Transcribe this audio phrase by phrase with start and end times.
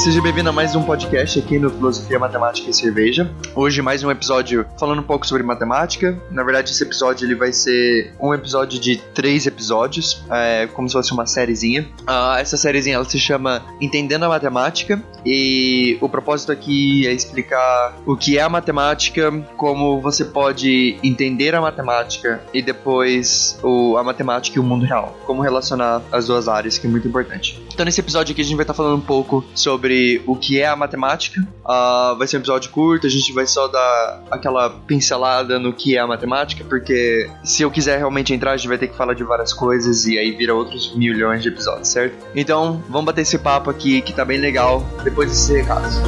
[0.00, 3.30] seja bem-vindo a mais um podcast aqui no Filosofia, Matemática e Cerveja.
[3.54, 6.18] Hoje mais um episódio falando um pouco sobre matemática.
[6.30, 10.94] Na verdade, esse episódio ele vai ser um episódio de três episódios, é, como se
[10.94, 11.86] fosse uma sériezinha.
[12.08, 17.94] Uh, essa sériezinha ela se chama Entendendo a Matemática e o propósito aqui é explicar
[18.06, 24.02] o que é a matemática, como você pode entender a matemática e depois o, a
[24.02, 27.60] matemática e o mundo real, como relacionar as duas áreas, que é muito importante.
[27.74, 29.89] Então, nesse episódio aqui a gente vai estar falando um pouco sobre
[30.26, 31.40] o que é a matemática.
[31.64, 35.96] Uh, vai ser um episódio curto, a gente vai só dar aquela pincelada no que
[35.96, 39.14] é a matemática, porque se eu quiser realmente entrar, a gente vai ter que falar
[39.14, 42.14] de várias coisas e aí vira outros milhões de episódios, certo?
[42.34, 46.00] Então, vamos bater esse papo aqui que tá bem legal depois desses recados.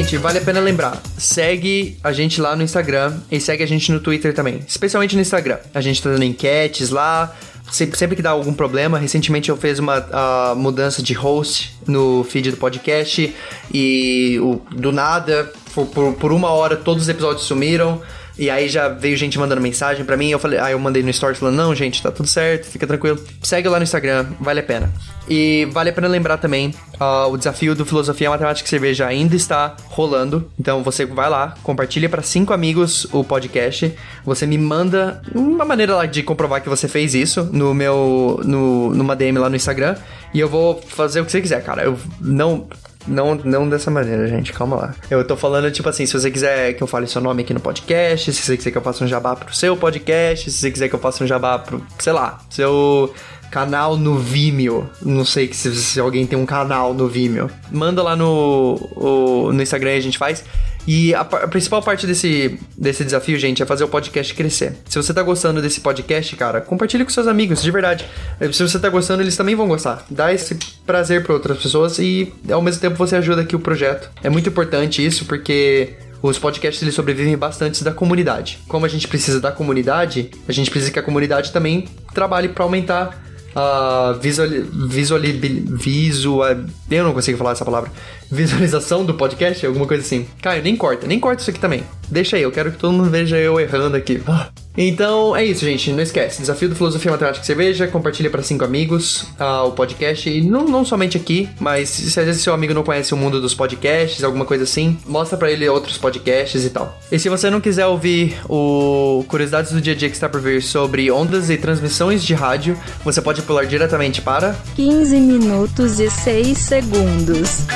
[0.00, 3.92] Gente, vale a pena lembrar, segue a gente lá no Instagram e segue a gente
[3.92, 5.58] no Twitter também, especialmente no Instagram.
[5.74, 7.36] A gente tá dando enquetes lá,
[7.70, 8.98] sempre, que dá algum problema.
[8.98, 13.36] Recentemente eu fiz uma mudança de host no feed do podcast
[13.74, 18.00] e o, do nada, por, por uma hora, todos os episódios sumiram.
[18.40, 21.10] E aí já veio gente mandando mensagem para mim, eu falei, aí eu mandei no
[21.10, 23.22] story falando, não, gente, tá tudo certo, fica tranquilo.
[23.42, 24.90] Segue lá no Instagram, vale a pena.
[25.28, 29.36] E vale a pena lembrar também, uh, o desafio do Filosofia Matemática e Cerveja ainda
[29.36, 30.50] está rolando.
[30.58, 33.94] Então você vai lá, compartilha para cinco amigos o podcast.
[34.24, 38.94] Você me manda uma maneira lá de comprovar que você fez isso no meu, no,
[38.94, 39.96] numa DM lá no Instagram.
[40.32, 41.82] E eu vou fazer o que você quiser, cara.
[41.82, 42.68] Eu não
[43.06, 44.52] não, não dessa maneira, gente.
[44.52, 44.94] Calma lá.
[45.10, 47.60] Eu tô falando, tipo assim, se você quiser que eu fale seu nome aqui no
[47.60, 50.88] podcast, se você quiser que eu faça um jabá pro seu podcast, se você quiser
[50.88, 53.12] que eu faça um jabá pro, sei lá, seu
[53.50, 54.88] canal no Vimeo.
[55.02, 57.50] Não sei se, se alguém tem um canal no Vimeo.
[57.70, 60.44] Manda lá no, o, no Instagram e a gente faz.
[60.86, 64.76] E a, a, principal parte desse, desse desafio, gente, é fazer o podcast crescer.
[64.88, 68.04] Se você tá gostando desse podcast, cara, compartilhe com seus amigos, de verdade.
[68.52, 70.04] Se você tá gostando, eles também vão gostar.
[70.10, 74.10] Dá esse prazer para outras pessoas e ao mesmo tempo você ajuda aqui o projeto.
[74.22, 78.58] É muito importante isso porque os podcasts eles sobrevivem bastante da comunidade.
[78.68, 82.64] Como a gente precisa da comunidade, a gente precisa que a comunidade também trabalhe para
[82.64, 83.22] aumentar
[83.54, 84.48] a visual,
[84.88, 86.56] visual, visual,
[86.90, 87.90] eu não consigo falar essa palavra,
[88.30, 90.26] visualização do podcast, alguma coisa assim.
[90.40, 91.82] Caio, nem corta, nem corta isso aqui também.
[92.10, 94.20] Deixa aí, eu quero que todo mundo veja eu errando aqui.
[94.26, 94.48] Ah.
[94.76, 95.92] Então é isso, gente.
[95.92, 96.40] Não esquece.
[96.40, 97.86] Desafio do Filosofia Matemática Cerveja.
[97.86, 100.28] Compartilha para cinco amigos uh, o podcast.
[100.28, 103.40] E não, não somente aqui, mas se às vezes seu amigo não conhece o mundo
[103.40, 106.98] dos podcasts, alguma coisa assim, mostra para ele outros podcasts e tal.
[107.10, 110.40] E se você não quiser ouvir o Curiosidades do Dia a Dia que está por
[110.40, 116.08] vir sobre ondas e transmissões de rádio, você pode pular diretamente para 15 minutos e
[116.10, 117.66] 6 segundos.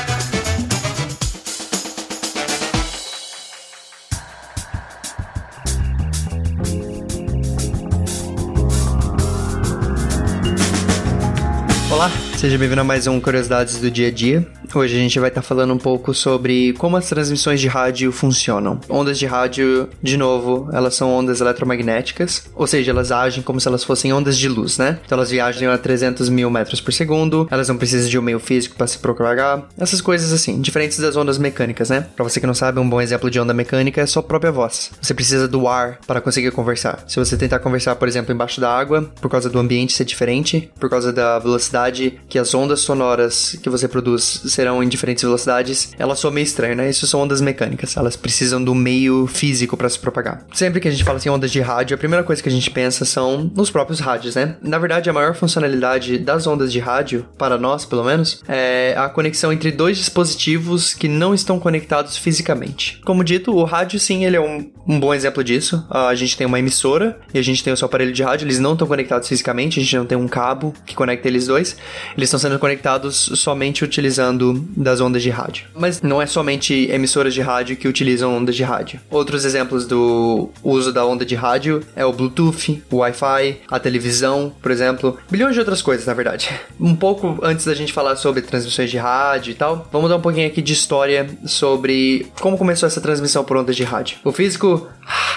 [12.36, 14.46] Seja bem-vindo a mais um Curiosidades do Dia a Dia.
[14.74, 18.10] Hoje a gente vai estar tá falando um pouco sobre como as transmissões de rádio
[18.10, 18.80] funcionam.
[18.88, 23.68] Ondas de rádio, de novo, elas são ondas eletromagnéticas, ou seja, elas agem como se
[23.68, 24.98] elas fossem ondas de luz, né?
[25.04, 28.40] Então elas viajam a 300 mil metros por segundo, elas não precisam de um meio
[28.40, 32.06] físico para se propagar, essas coisas assim, diferentes das ondas mecânicas, né?
[32.16, 34.90] Para você que não sabe, um bom exemplo de onda mecânica é sua própria voz.
[35.00, 37.04] Você precisa do ar para conseguir conversar.
[37.06, 40.70] Se você tentar conversar, por exemplo, embaixo da água, por causa do ambiente ser diferente,
[40.80, 45.92] por causa da velocidade que as ondas sonoras que você produz serão em diferentes velocidades,
[45.96, 46.90] ela soa meio estranho, né?
[46.90, 50.44] Isso são ondas mecânicas, elas precisam do meio físico para se propagar.
[50.52, 52.68] Sempre que a gente fala assim ondas de rádio, a primeira coisa que a gente
[52.72, 54.56] pensa são nos próprios rádios, né?
[54.60, 59.08] Na verdade, a maior funcionalidade das ondas de rádio, para nós pelo menos, é a
[59.08, 63.00] conexão entre dois dispositivos que não estão conectados fisicamente.
[63.04, 65.86] Como dito, o rádio sim, ele é um, um bom exemplo disso.
[65.88, 68.58] A gente tem uma emissora e a gente tem o seu aparelho de rádio, eles
[68.58, 71.76] não estão conectados fisicamente, a gente não tem um cabo que conecta eles dois.
[72.16, 75.66] Eles estão sendo conectados somente utilizando das ondas de rádio.
[75.74, 79.00] Mas não é somente emissoras de rádio que utilizam ondas de rádio.
[79.10, 84.52] Outros exemplos do uso da onda de rádio é o Bluetooth, o Wi-Fi, a televisão,
[84.62, 86.50] por exemplo, bilhões de outras coisas, na verdade.
[86.84, 90.20] Um pouco antes da gente falar sobre transmissões de rádio e tal, vamos dar um
[90.20, 94.18] pouquinho aqui de história sobre como começou essa transmissão por ondas de rádio.
[94.22, 94.86] O físico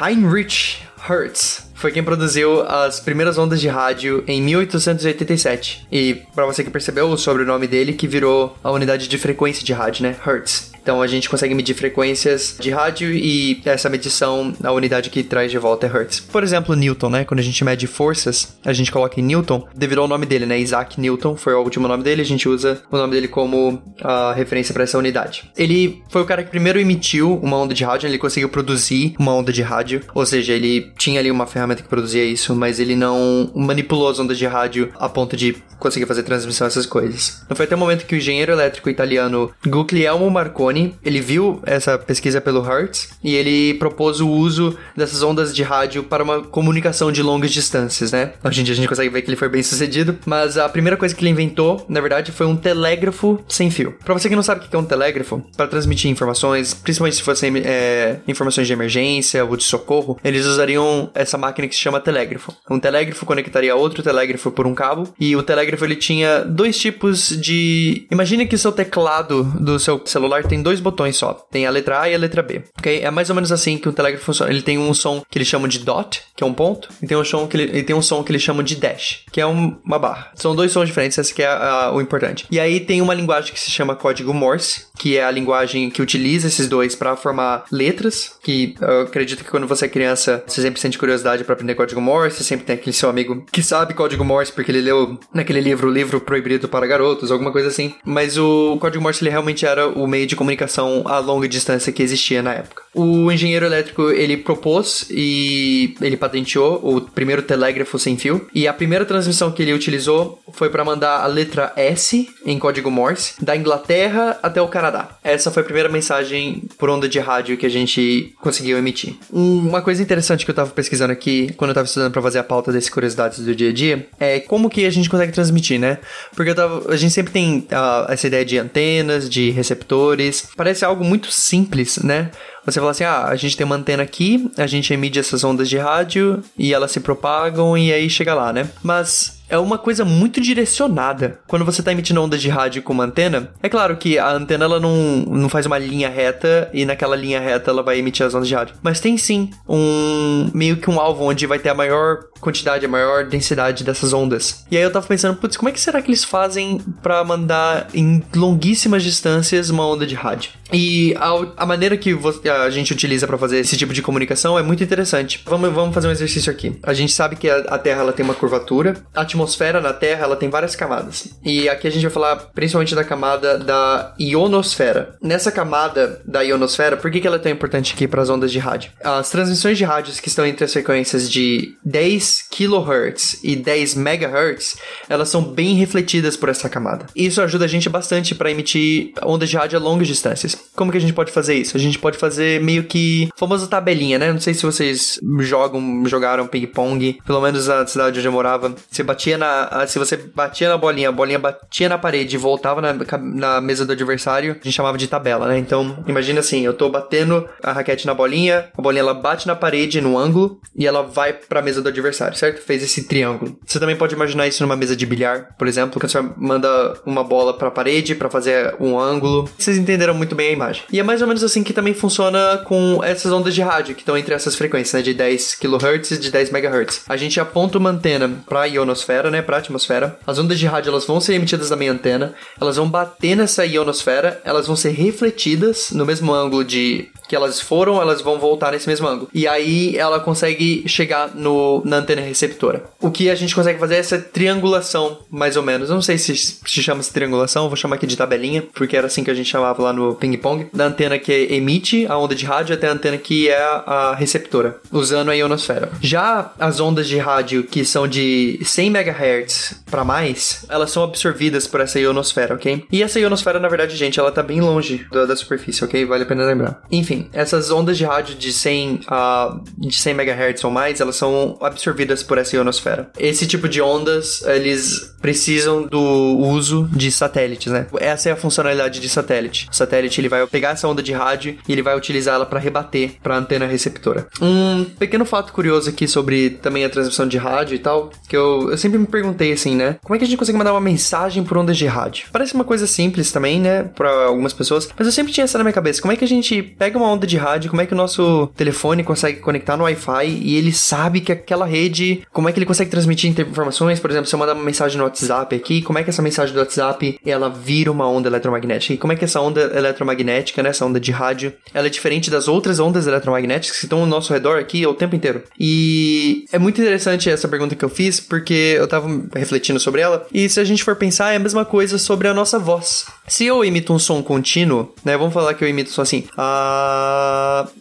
[0.02, 5.88] Heinrich Hertz foi quem produziu as primeiras ondas de rádio em 1887.
[5.92, 9.74] E para você que percebeu o sobrenome dele, que virou a unidade de frequência de
[9.74, 10.16] rádio, né?
[10.26, 10.72] Hertz.
[10.88, 15.52] Então a gente consegue medir frequências de rádio e essa medição, a unidade que traz
[15.52, 16.22] de volta é Hertz.
[16.22, 17.26] Por exemplo, Newton, né?
[17.26, 20.58] Quando a gente mede forças, a gente coloca em Newton, devido ao nome dele, né?
[20.58, 24.32] Isaac Newton foi o último nome dele, a gente usa o nome dele como a
[24.32, 25.52] referência para essa unidade.
[25.58, 29.34] Ele foi o cara que primeiro emitiu uma onda de rádio, ele conseguiu produzir uma
[29.34, 32.96] onda de rádio, ou seja, ele tinha ali uma ferramenta que produzia isso, mas ele
[32.96, 37.46] não manipulou as ondas de rádio a ponto de conseguir fazer transmissão essas coisas.
[37.50, 41.98] Não foi até o momento que o engenheiro elétrico italiano Guglielmo Marconi, ele viu essa
[41.98, 47.12] pesquisa pelo Hertz e ele propôs o uso dessas ondas de rádio para uma comunicação
[47.12, 48.34] de longas distâncias, né?
[48.44, 50.98] Hoje em dia a gente consegue ver que ele foi bem sucedido, mas a primeira
[50.98, 53.96] coisa que ele inventou, na verdade, foi um telégrafo sem fio.
[54.04, 57.24] Para você que não sabe o que é um telégrafo, para transmitir informações, principalmente se
[57.24, 62.00] fossem é, informações de emergência ou de socorro, eles usariam essa máquina que se chama
[62.00, 62.54] telégrafo.
[62.70, 67.30] Um telégrafo conectaria outro telégrafo por um cabo e o telégrafo ele tinha dois tipos
[67.30, 68.08] de.
[68.12, 71.34] Imagine que seu teclado do seu celular tem dois botões só.
[71.50, 72.62] Tem a letra A e a letra B.
[72.78, 73.00] Ok?
[73.02, 74.52] É mais ou menos assim que o telégrafo funciona.
[74.52, 77.16] Ele tem um som que eles chamam de dot, que é um ponto, e tem
[77.16, 79.78] um som que ele, tem um som que eles chamam de dash, que é um,
[79.86, 80.32] uma barra.
[80.36, 82.46] São dois sons diferentes, esse que é a, a, o importante.
[82.52, 86.02] E aí tem uma linguagem que se chama código Morse, que é a linguagem que
[86.02, 90.62] utiliza esses dois para formar letras, que eu acredito que quando você é criança, você
[90.62, 94.26] sempre sente curiosidade para aprender código Morse, sempre tem aquele seu amigo que sabe código
[94.26, 97.96] Morse porque ele leu naquele livro, o livro proibido para garotos, alguma coisa assim.
[98.04, 100.57] Mas o código Morse ele realmente era o meio de comunicação
[101.06, 102.84] a longa distância que existia na época.
[102.98, 108.48] O engenheiro elétrico ele propôs e ele patenteou o primeiro telégrafo sem fio.
[108.54, 112.90] E a primeira transmissão que ele utilizou foi para mandar a letra S em código
[112.90, 115.10] Morse da Inglaterra até o Canadá.
[115.24, 119.16] Essa foi a primeira mensagem por onda de rádio que a gente conseguiu emitir.
[119.32, 122.44] Uma coisa interessante que eu tava pesquisando aqui quando eu tava estudando para fazer a
[122.44, 126.00] pauta desse curiosidades do dia a dia é como que a gente consegue transmitir, né?
[126.36, 130.50] Porque tava, a gente sempre tem uh, essa ideia de antenas, de receptores.
[130.56, 132.32] Parece algo muito simples, né?
[132.68, 135.70] Você fala assim: ah, a gente tem uma antena aqui, a gente emite essas ondas
[135.70, 138.70] de rádio e elas se propagam e aí chega lá, né?
[138.84, 141.40] Mas é uma coisa muito direcionada.
[141.48, 144.66] Quando você está emitindo ondas de rádio com uma antena, é claro que a antena
[144.66, 144.96] ela não,
[145.28, 148.56] não faz uma linha reta e naquela linha reta ela vai emitir as ondas de
[148.56, 148.76] rádio.
[148.82, 152.90] Mas tem sim um meio que um alvo onde vai ter a maior quantidade, a
[152.90, 154.66] maior densidade dessas ondas.
[154.70, 157.88] E aí eu tava pensando, putz, como é que será que eles fazem para mandar
[157.94, 160.52] em longuíssimas distâncias uma onda de rádio?
[160.72, 162.18] E a, a maneira que
[162.50, 165.42] a gente utiliza para fazer esse tipo de comunicação é muito interessante.
[165.46, 166.78] Vamos, vamos fazer um exercício aqui.
[166.84, 168.96] A gente sabe que a, a Terra ela tem uma curvatura.
[169.16, 171.30] A atmosfera na Terra ela tem várias camadas.
[171.44, 175.16] E aqui a gente vai falar principalmente da camada da ionosfera.
[175.22, 178.52] Nessa camada da ionosfera, por que, que ela é tão importante aqui para as ondas
[178.52, 178.92] de rádio?
[179.04, 184.78] As transmissões de rádios que estão entre as frequências de 10 kHz e 10 MHz,
[185.08, 187.06] elas são bem refletidas por essa camada.
[187.16, 190.58] Isso ajuda a gente bastante para emitir ondas de rádio a longas distâncias.
[190.76, 191.78] Como que a gente pode fazer isso?
[191.78, 194.32] A gente pode fazer meio que famosa tabelinha, né?
[194.32, 199.04] Não sei se vocês jogam, jogaram ping-pong, pelo menos na cidade onde eu morava, você
[199.04, 199.88] batia batia na.
[199.88, 203.86] Se você batia na bolinha, a bolinha batia na parede e voltava na, na mesa
[203.86, 205.58] do adversário, a gente chamava de tabela, né?
[205.58, 209.56] Então, imagina assim, eu tô batendo a raquete na bolinha, a bolinha ela bate na
[209.56, 212.62] parede, no ângulo, e ela vai pra mesa do adversário, certo?
[212.62, 213.58] Fez esse triângulo.
[213.66, 217.24] Você também pode imaginar isso numa mesa de bilhar, por exemplo, que você manda uma
[217.24, 219.50] bola pra parede para fazer um ângulo.
[219.58, 220.84] Vocês entenderam muito bem a imagem.
[220.92, 224.02] E é mais ou menos assim que também funciona com essas ondas de rádio, que
[224.02, 225.02] estão entre essas frequências, né?
[225.02, 227.04] De 10 kHz e de 10 MHz.
[227.08, 230.20] A gente aponta uma antena pra ionosfera ionosfera, né, atmosfera.
[230.26, 233.66] As ondas de rádio elas vão ser emitidas da minha antena, elas vão bater nessa
[233.66, 238.72] ionosfera, elas vão ser refletidas no mesmo ângulo de que elas foram, elas vão voltar
[238.72, 239.30] nesse mesmo ângulo.
[239.34, 242.86] E aí ela consegue chegar no, na antena receptora.
[243.02, 245.90] O que a gente consegue fazer é essa triangulação, mais ou menos.
[245.90, 249.08] Eu não sei se se chama de triangulação, vou chamar aqui de tabelinha, porque era
[249.08, 250.68] assim que a gente chamava lá no ping-pong.
[250.74, 254.80] Da antena que emite a onda de rádio até a antena que é a receptora,
[254.92, 255.92] usando a ionosfera.
[256.02, 261.68] Já as ondas de rádio que são de 100 MHz para mais, elas são absorvidas
[261.68, 262.86] por essa ionosfera, ok?
[262.92, 266.06] E essa ionosfera, na verdade, gente, ela tá bem longe da, da superfície, ok?
[266.06, 266.82] Vale a pena lembrar.
[266.92, 271.58] Enfim, essas ondas de rádio de 100, uh, de 100 MHz ou mais, elas são
[271.62, 273.12] absorvidas por essa ionosfera.
[273.18, 277.88] Esse tipo de ondas, eles precisam do uso de satélites, né?
[278.00, 279.68] Essa é a funcionalidade de satélite.
[279.72, 283.16] O satélite ele vai pegar essa onda de rádio e ele vai utilizá-la para rebater
[283.22, 284.28] para a antena receptora.
[284.42, 288.72] Um pequeno fato curioso aqui sobre também a transmissão de rádio e tal, que eu,
[288.72, 289.98] eu sempre me perguntei assim, né?
[290.04, 292.28] Como é que a gente consegue mandar uma mensagem por ondas de rádio?
[292.32, 295.64] Parece uma coisa simples também, né, para algumas pessoas, mas eu sempre tinha essa na
[295.64, 296.02] minha cabeça.
[296.02, 297.98] Como é que a gente pega uma uma onda de rádio, como é que o
[297.98, 302.60] nosso telefone consegue conectar no Wi-Fi e ele sabe que aquela rede, como é que
[302.60, 306.00] ele consegue transmitir informações, por exemplo, se eu mandar uma mensagem no WhatsApp aqui, como
[306.00, 309.26] é que essa mensagem do WhatsApp, ela vira uma onda eletromagnética e como é que
[309.26, 313.78] essa onda eletromagnética, né, essa onda de rádio, ela é diferente das outras ondas eletromagnéticas
[313.78, 315.44] que estão ao nosso redor aqui o tempo inteiro.
[315.60, 320.26] E é muito interessante essa pergunta que eu fiz, porque eu tava refletindo sobre ela,
[320.34, 323.06] e se a gente for pensar, é a mesma coisa sobre a nossa voz.
[323.28, 326.26] Se eu imito um som contínuo, né, vamos falar que eu imito só assim,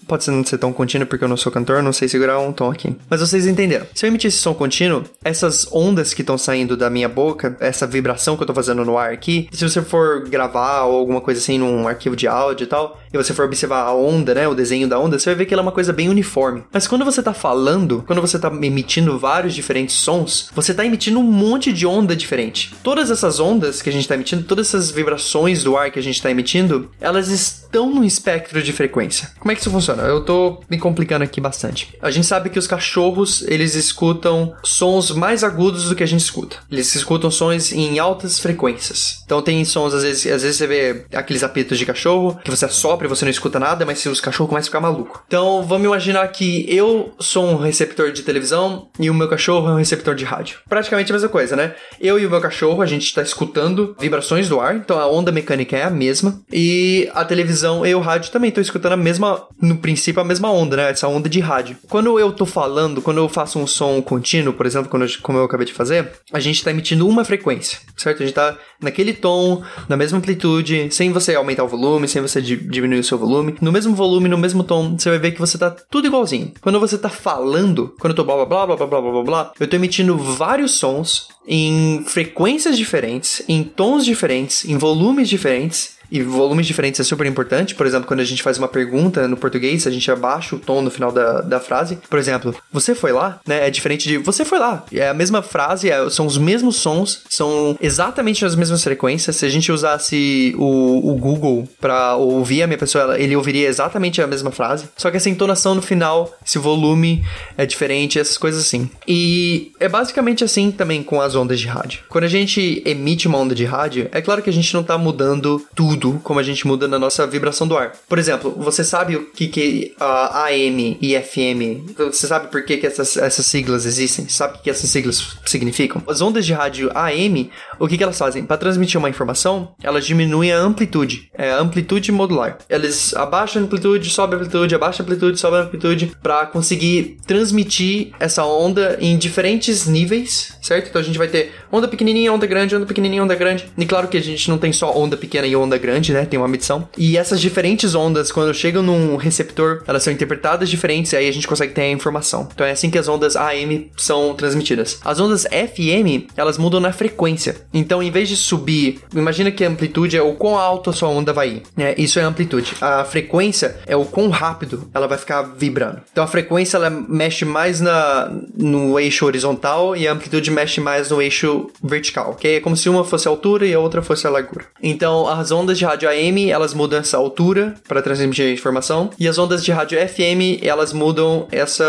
[0.07, 2.53] pode ser não ser tão contínuo porque eu não sou cantor, não sei segurar um
[2.53, 2.97] tom aqui.
[3.09, 3.87] Mas vocês entenderam.
[3.95, 7.87] Se eu emitir esse som contínuo, essas ondas que estão saindo da minha boca, essa
[7.87, 11.41] vibração que eu tô fazendo no ar aqui, se você for gravar ou alguma coisa
[11.41, 14.55] assim num arquivo de áudio e tal, e você for observar a onda, né, o
[14.55, 16.65] desenho da onda, você vai ver que ela é uma coisa bem uniforme.
[16.73, 21.19] Mas quando você tá falando, quando você tá emitindo vários diferentes sons, você tá emitindo
[21.19, 22.75] um monte de onda diferente.
[22.83, 26.03] Todas essas ondas que a gente tá emitindo, todas essas vibrações do ar que a
[26.03, 29.31] gente tá emitindo, elas estão no espectro de frequência.
[29.39, 30.03] Como é que isso funciona?
[30.03, 31.97] Eu tô me complicando aqui bastante.
[32.03, 36.21] A gente sabe que os cachorros, eles escutam sons mais agudos do que a gente
[36.21, 36.57] escuta.
[36.71, 39.23] Eles escutam sons em altas frequências.
[39.25, 42.69] Então tem sons, às vezes, às vezes você vê aqueles apitos de cachorro, que você
[42.69, 45.23] sopra você não escuta nada, mas se os cachorros começam a ficar maluco.
[45.27, 49.73] Então vamos imaginar que eu sou um receptor de televisão e o meu cachorro é
[49.73, 50.59] um receptor de rádio.
[50.69, 51.75] Praticamente a mesma coisa, né?
[52.01, 55.33] Eu e o meu cachorro, a gente está escutando vibrações do ar, então a onda
[55.33, 56.41] mecânica é a mesma.
[56.53, 60.51] E a televisão e o rádio também estão escutando a mesma, no princípio, a mesma
[60.51, 60.91] onda, né?
[60.91, 61.77] Essa onda de rádio.
[61.89, 65.39] Quando eu tô falando, quando eu faço um som contínuo, por exemplo, quando eu, como
[65.39, 68.23] eu acabei de fazer, a gente está emitindo uma frequência, certo?
[68.23, 72.41] A gente tá naquele tom, na mesma amplitude, sem você aumentar o volume, sem você
[72.41, 75.59] diminuir o seu volume, no mesmo volume, no mesmo tom, você vai ver que você
[75.59, 76.53] tá tudo igualzinho.
[76.61, 79.53] Quando você tá falando, quando eu tô blá blá blá blá blá blá blá blá,
[79.59, 86.23] eu tô emitindo vários sons em frequências diferentes, em tons diferentes, em volumes diferentes, e
[86.23, 87.75] volumes diferentes é super importante.
[87.75, 90.83] Por exemplo, quando a gente faz uma pergunta no português, a gente abaixa o tom
[90.83, 91.99] no final da, da frase.
[92.09, 93.67] Por exemplo, você foi lá, né?
[93.67, 94.85] É diferente de você foi lá.
[94.93, 99.37] É a mesma frase, é, são os mesmos sons, são exatamente as mesmas frequências.
[99.37, 104.23] Se a gente usasse o, o Google para ouvir a minha pessoa, ele ouviria exatamente
[104.23, 104.89] a mesma frase.
[104.97, 107.25] Só que essa entonação no final, esse volume
[107.57, 108.89] é diferente, essas coisas assim.
[109.07, 112.01] E é basicamente assim também com as ondas de rádio.
[112.09, 114.97] Quando a gente emite uma onda de rádio, é claro que a gente não tá
[114.99, 117.93] mudando tudo como a gente muda na nossa vibração do ar.
[118.09, 122.77] Por exemplo, você sabe o que que a AM e FM, você sabe por que,
[122.77, 124.29] que essas, essas siglas existem?
[124.29, 126.03] Sabe o que essas siglas significam?
[126.07, 128.45] As ondas de rádio AM, o que, que elas fazem?
[128.45, 132.59] Para transmitir uma informação, elas diminuem a amplitude, é a amplitude modular.
[132.69, 137.17] Eles abaixam a amplitude, sobe a amplitude, abaixa a amplitude, sobe a amplitude, para conseguir
[137.27, 140.89] transmitir essa onda em diferentes níveis, certo?
[140.89, 143.67] Então a gente vai ter onda pequenininha, onda grande, onda pequenininha, onda grande.
[143.77, 146.25] E claro que a gente não tem só onda pequena e onda grande né?
[146.25, 146.89] Tem uma medição.
[146.97, 151.33] E essas diferentes ondas, quando chegam num receptor, elas são interpretadas diferentes e aí a
[151.33, 152.49] gente consegue ter a informação.
[152.53, 155.01] Então é assim que as ondas AM são transmitidas.
[155.05, 157.57] As ondas FM, elas mudam na frequência.
[157.73, 161.09] Então, em vez de subir, imagina que a amplitude é o quão alto a sua
[161.09, 161.63] onda vai ir.
[161.77, 161.95] Né?
[161.97, 162.75] Isso é amplitude.
[162.81, 166.01] A frequência é o quão rápido ela vai ficar vibrando.
[166.11, 171.11] Então a frequência ela mexe mais na, no eixo horizontal e a amplitude mexe mais
[171.11, 172.57] no eixo vertical, ok?
[172.57, 174.67] É como se uma fosse a altura e a outra fosse a largura.
[174.83, 179.39] Então as ondas de rádio AM, elas mudam essa altura para transmitir informação, e as
[179.39, 181.87] ondas de rádio FM, elas mudam essa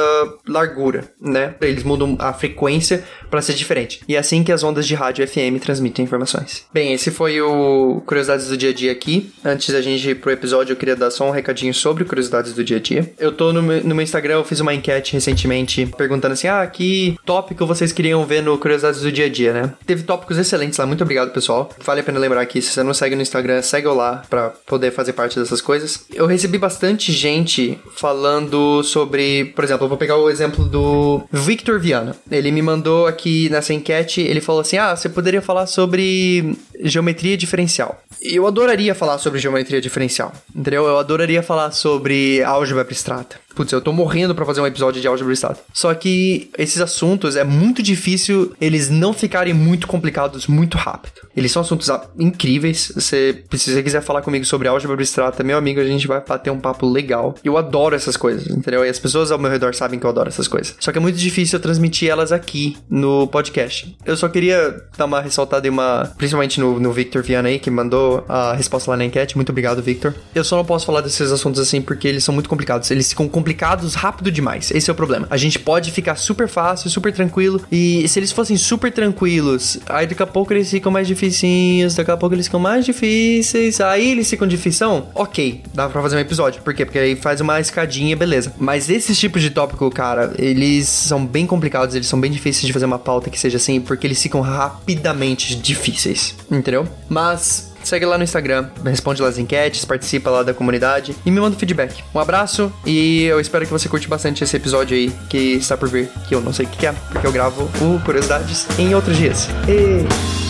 [0.47, 1.55] largura, né?
[1.61, 4.01] Eles mudam a frequência para ser diferente.
[4.07, 6.65] E é assim que as ondas de rádio FM transmitem informações.
[6.73, 9.31] Bem, esse foi o Curiosidades do Dia a Dia aqui.
[9.43, 12.63] Antes da gente ir pro episódio, eu queria dar só um recadinho sobre Curiosidades do
[12.63, 13.13] Dia a Dia.
[13.17, 16.65] Eu tô no meu, no meu Instagram, eu fiz uma enquete recentemente perguntando assim: ah,
[16.65, 19.73] que tópico vocês queriam ver no Curiosidades do Dia a Dia, né?
[19.85, 21.69] Teve tópicos excelentes lá, muito obrigado, pessoal.
[21.83, 24.91] Vale a pena lembrar aqui, se você não segue no Instagram, segue lá para poder
[24.91, 26.05] fazer parte dessas coisas.
[26.13, 31.79] Eu recebi bastante gente falando sobre, por exemplo, eu vou pegar o exemplo do Victor
[31.79, 32.15] Viana.
[32.29, 37.37] Ele me mandou aqui nessa enquete, ele falou assim: "Ah, você poderia falar sobre geometria
[37.37, 38.01] diferencial".
[38.21, 40.85] Eu adoraria falar sobre geometria diferencial, entendeu?
[40.85, 43.37] Eu adoraria falar sobre álgebra abstrata.
[43.57, 45.59] Putz, eu tô morrendo para fazer um episódio de álgebra abstrata.
[45.73, 51.27] Só que esses assuntos é muito difícil eles não ficarem muito complicados muito rápido.
[51.35, 52.91] Eles são assuntos incríveis.
[52.93, 56.51] Você, se você quiser falar comigo sobre álgebra abstrata, meu amigo, a gente vai bater
[56.51, 57.33] um papo legal.
[57.43, 58.85] Eu adoro essas coisas, entendeu?
[58.85, 60.75] E as pessoas ao meu redor sabem que eu adoro essas coisas.
[60.79, 63.97] Só que é muito difícil eu transmitir elas aqui no podcast.
[64.05, 67.71] Eu só queria dar uma ressaltada e uma, principalmente no, no Victor Viana aí, que
[67.71, 69.35] mandou a resposta lá na enquete.
[69.35, 70.13] Muito obrigado, Victor.
[70.35, 72.91] Eu só não posso falar desses assuntos assim porque eles são muito complicados.
[72.91, 73.46] Eles ficam complicados
[73.95, 74.71] rápido demais.
[74.71, 75.27] Esse é o problema.
[75.29, 77.61] A gente pode ficar super fácil, super tranquilo.
[77.71, 82.11] E se eles fossem super tranquilos, aí daqui a pouco eles ficam mais dificinhos, daqui
[82.11, 83.79] a pouco eles ficam mais difíceis.
[83.81, 86.61] Aí eles ficam difição, ok, dá pra fazer um episódio.
[86.61, 86.85] Por quê?
[86.85, 88.53] Porque aí faz uma escadinha, beleza.
[88.57, 92.73] Mas esses tipos de tópico, cara, eles são bem complicados, eles são bem difíceis de
[92.73, 96.87] fazer uma pauta que seja assim, porque eles ficam rapidamente difíceis, entendeu?
[97.09, 101.39] Mas segue lá no Instagram, responde lá as enquetes, participa lá da comunidade e me
[101.39, 102.03] manda feedback.
[102.13, 105.89] Um abraço e eu espero que você curte bastante esse episódio aí que está por
[105.89, 109.17] vir, que eu não sei o que é, porque eu gravo o Curiosidades em outros
[109.17, 109.47] dias.
[109.67, 110.46] E...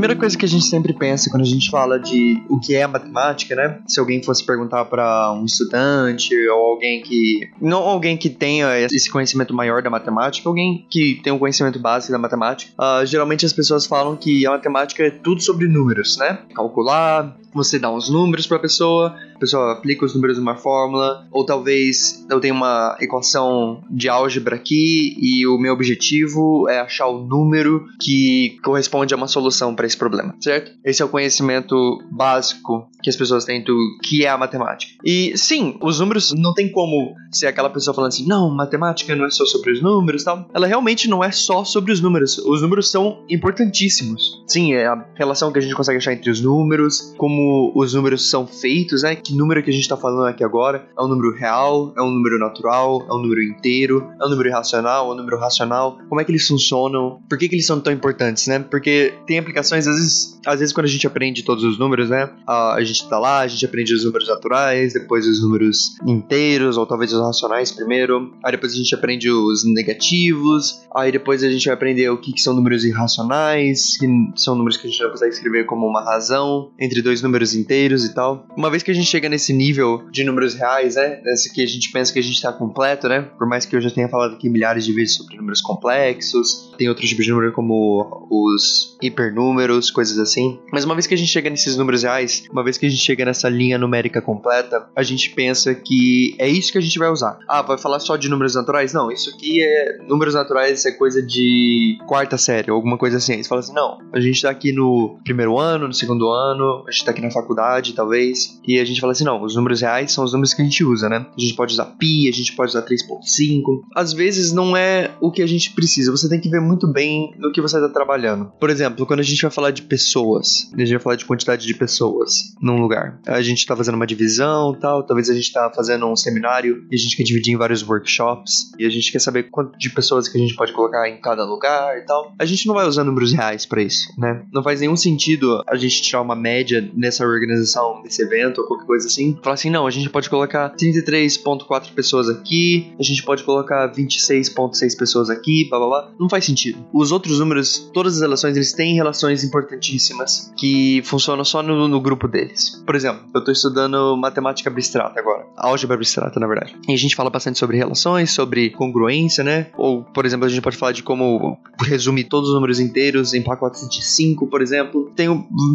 [0.00, 2.86] primeira coisa que a gente sempre pensa quando a gente fala de o que é
[2.86, 3.80] matemática, né?
[3.86, 9.10] Se alguém fosse perguntar para um estudante ou alguém que não alguém que tenha esse
[9.10, 13.52] conhecimento maior da matemática, alguém que tem um conhecimento básico da matemática, uh, geralmente as
[13.52, 16.38] pessoas falam que a matemática é tudo sobre números, né?
[16.54, 21.44] Calcular, você dá uns números para a pessoa, pessoa aplica os números numa fórmula, ou
[21.44, 27.24] talvez eu tenho uma equação de álgebra aqui e o meu objetivo é achar o
[27.24, 30.72] número que corresponde a uma solução para esse problema, certo?
[30.84, 31.74] Esse é o conhecimento
[32.10, 34.92] básico que as pessoas têm do que é a matemática.
[35.04, 39.24] E sim, os números não tem como ser aquela pessoa falando assim, não, matemática não
[39.24, 40.48] é só sobre os números, tal.
[40.52, 42.38] Ela realmente não é só sobre os números.
[42.38, 44.42] Os números são importantíssimos.
[44.46, 48.28] Sim, é a relação que a gente consegue achar entre os números, como os números
[48.28, 49.14] são feitos, né?
[49.30, 50.88] Que número que a gente está falando aqui agora?
[50.98, 51.94] É um número real?
[51.96, 53.06] É um número natural?
[53.08, 54.10] É um número inteiro?
[54.20, 55.08] É um número irracional?
[55.08, 56.00] É um número racional?
[56.08, 57.20] Como é que eles funcionam?
[57.28, 58.58] Por que, que eles são tão importantes, né?
[58.58, 62.28] Porque tem aplicações, às vezes, às vezes quando a gente aprende todos os números, né?
[62.44, 66.84] A gente tá lá, a gente aprende os números naturais, depois os números inteiros, ou
[66.84, 68.32] talvez os racionais primeiro.
[68.44, 70.80] Aí depois a gente aprende os negativos.
[70.92, 74.76] Aí depois a gente vai aprender o que, que são números irracionais, que são números
[74.76, 78.44] que a gente não consegue escrever como uma razão entre dois números inteiros e tal.
[78.56, 81.20] Uma vez que a gente chega nesse nível de números reais, né?
[81.24, 83.22] Nesse que a gente pensa que a gente tá completo, né?
[83.38, 86.88] Por mais que eu já tenha falado aqui milhares de vezes sobre números complexos, tem
[86.88, 90.58] outros tipos de número como os hipernúmeros, coisas assim.
[90.72, 93.02] Mas uma vez que a gente chega nesses números reais, uma vez que a gente
[93.02, 97.10] chega nessa linha numérica completa, a gente pensa que é isso que a gente vai
[97.10, 97.38] usar.
[97.48, 98.92] Ah, vai falar só de números naturais?
[98.92, 99.98] Não, isso aqui é.
[100.08, 103.40] Números naturais é coisa de quarta série, alguma coisa assim.
[103.40, 106.90] Você fala assim: não, a gente tá aqui no primeiro ano, no segundo ano, a
[106.90, 109.80] gente tá aqui aqui na faculdade, talvez, e a gente fala assim: não, os números
[109.80, 111.26] reais são os números que a gente usa, né?
[111.36, 113.82] A gente pode usar pi, a gente pode usar 3.5.
[113.94, 117.34] Às vezes não é o que a gente precisa, você tem que ver muito bem
[117.38, 118.52] no que você está trabalhando.
[118.58, 121.66] Por exemplo, quando a gente vai falar de pessoas, a gente vai falar de quantidade
[121.66, 123.20] de pessoas num lugar.
[123.26, 126.94] A gente está fazendo uma divisão tal, talvez a gente está fazendo um seminário e
[126.94, 130.28] a gente quer dividir em vários workshops e a gente quer saber quanto de pessoas
[130.28, 132.34] que a gente pode colocar em cada lugar e tal.
[132.38, 134.44] A gente não vai usar números reais para isso, né?
[134.52, 138.86] Não faz nenhum sentido a gente tirar uma média nessa organização desse evento ou qualquer
[138.86, 143.42] coisa assim, falar assim, não, a gente pode colocar 33.4 pessoas aqui, a gente pode
[143.42, 146.10] colocar 26.6 pessoas aqui, blá blá blá.
[146.18, 146.84] Não faz sentido.
[146.92, 152.00] Os outros números, todas as relações, eles têm relações importantíssimas que funcionam só no, no
[152.00, 152.82] grupo deles.
[152.84, 156.76] Por exemplo, eu tô estudando matemática abstrata agora, álgebra abstrata, na verdade.
[156.88, 159.68] E a gente fala bastante sobre relações, sobre congruência, né?
[159.76, 163.42] Ou, por exemplo, a gente pode falar de como resumir todos os números inteiros em
[163.42, 165.10] pacotes de 5, por exemplo.
[165.14, 165.28] Tem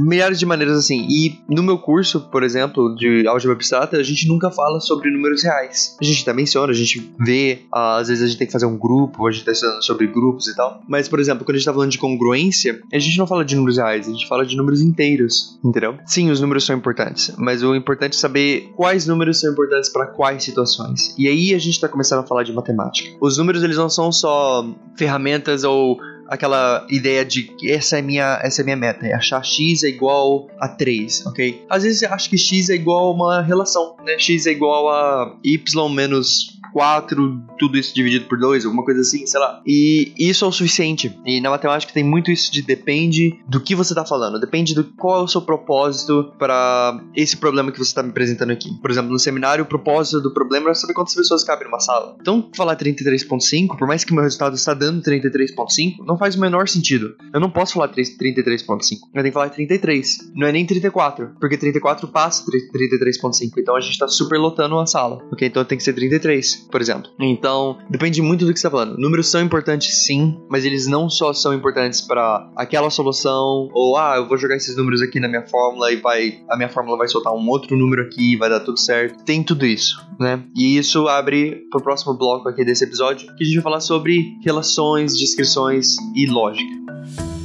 [0.04, 1.08] milhares de maneiras assim.
[1.10, 5.44] E no meu curso, por exemplo, de álgebra abstrata, a gente nunca fala sobre números
[5.44, 5.96] reais.
[6.02, 8.66] A gente até menciona, a gente vê, uh, às vezes a gente tem que fazer
[8.66, 10.82] um grupo, a gente tá estudando sobre grupos e tal.
[10.88, 13.56] Mas, por exemplo, quando a gente tá falando de congruência, a gente não fala de
[13.56, 15.98] números reais, a gente fala de números inteiros, entendeu?
[16.06, 20.08] Sim, os números são importantes, mas o importante é saber quais números são importantes para
[20.08, 21.14] quais situações.
[21.18, 23.10] E aí a gente tá começando a falar de matemática.
[23.22, 24.66] Os números, eles não são só
[24.98, 29.44] ferramentas ou aquela ideia de que essa é minha, essa é minha meta, é achar
[29.44, 31.66] x é igual a 3, ok?
[31.70, 34.18] Às vezes você acha que x é igual a uma relação, né?
[34.18, 39.26] x é igual a y menos 4, tudo isso dividido por 2, alguma coisa assim,
[39.26, 39.62] sei lá.
[39.66, 41.18] E isso é o suficiente.
[41.26, 44.84] E na matemática tem muito isso de depende do que você está falando, depende do
[44.84, 48.70] qual é o seu propósito para esse problema que você está me apresentando aqui.
[48.82, 52.18] Por exemplo, no seminário, o propósito do problema é saber quantas pessoas cabem numa sala.
[52.20, 56.68] Então, falar 33.5, por mais que meu resultado está dando 33.5, não faz o menor
[56.68, 57.16] sentido.
[57.34, 60.34] Eu não posso falar 33.5, eu tenho que falar 33.
[60.36, 64.86] Não é nem 34, porque 34 passa 33.5, então a gente está super lotando a
[64.86, 65.48] sala, ok?
[65.48, 66.65] Então tem que ser 33.
[66.70, 67.10] Por exemplo.
[67.20, 68.98] Então, depende muito do que você está falando.
[68.98, 74.16] Números são importantes sim, mas eles não só são importantes para aquela solução, ou ah,
[74.18, 77.08] eu vou jogar esses números aqui na minha fórmula e vai a minha fórmula vai
[77.08, 79.24] soltar um outro número aqui e vai dar tudo certo.
[79.24, 80.44] Tem tudo isso, né?
[80.56, 84.38] E isso abre pro próximo bloco aqui desse episódio, que a gente vai falar sobre
[84.44, 87.45] relações, descrições e lógica.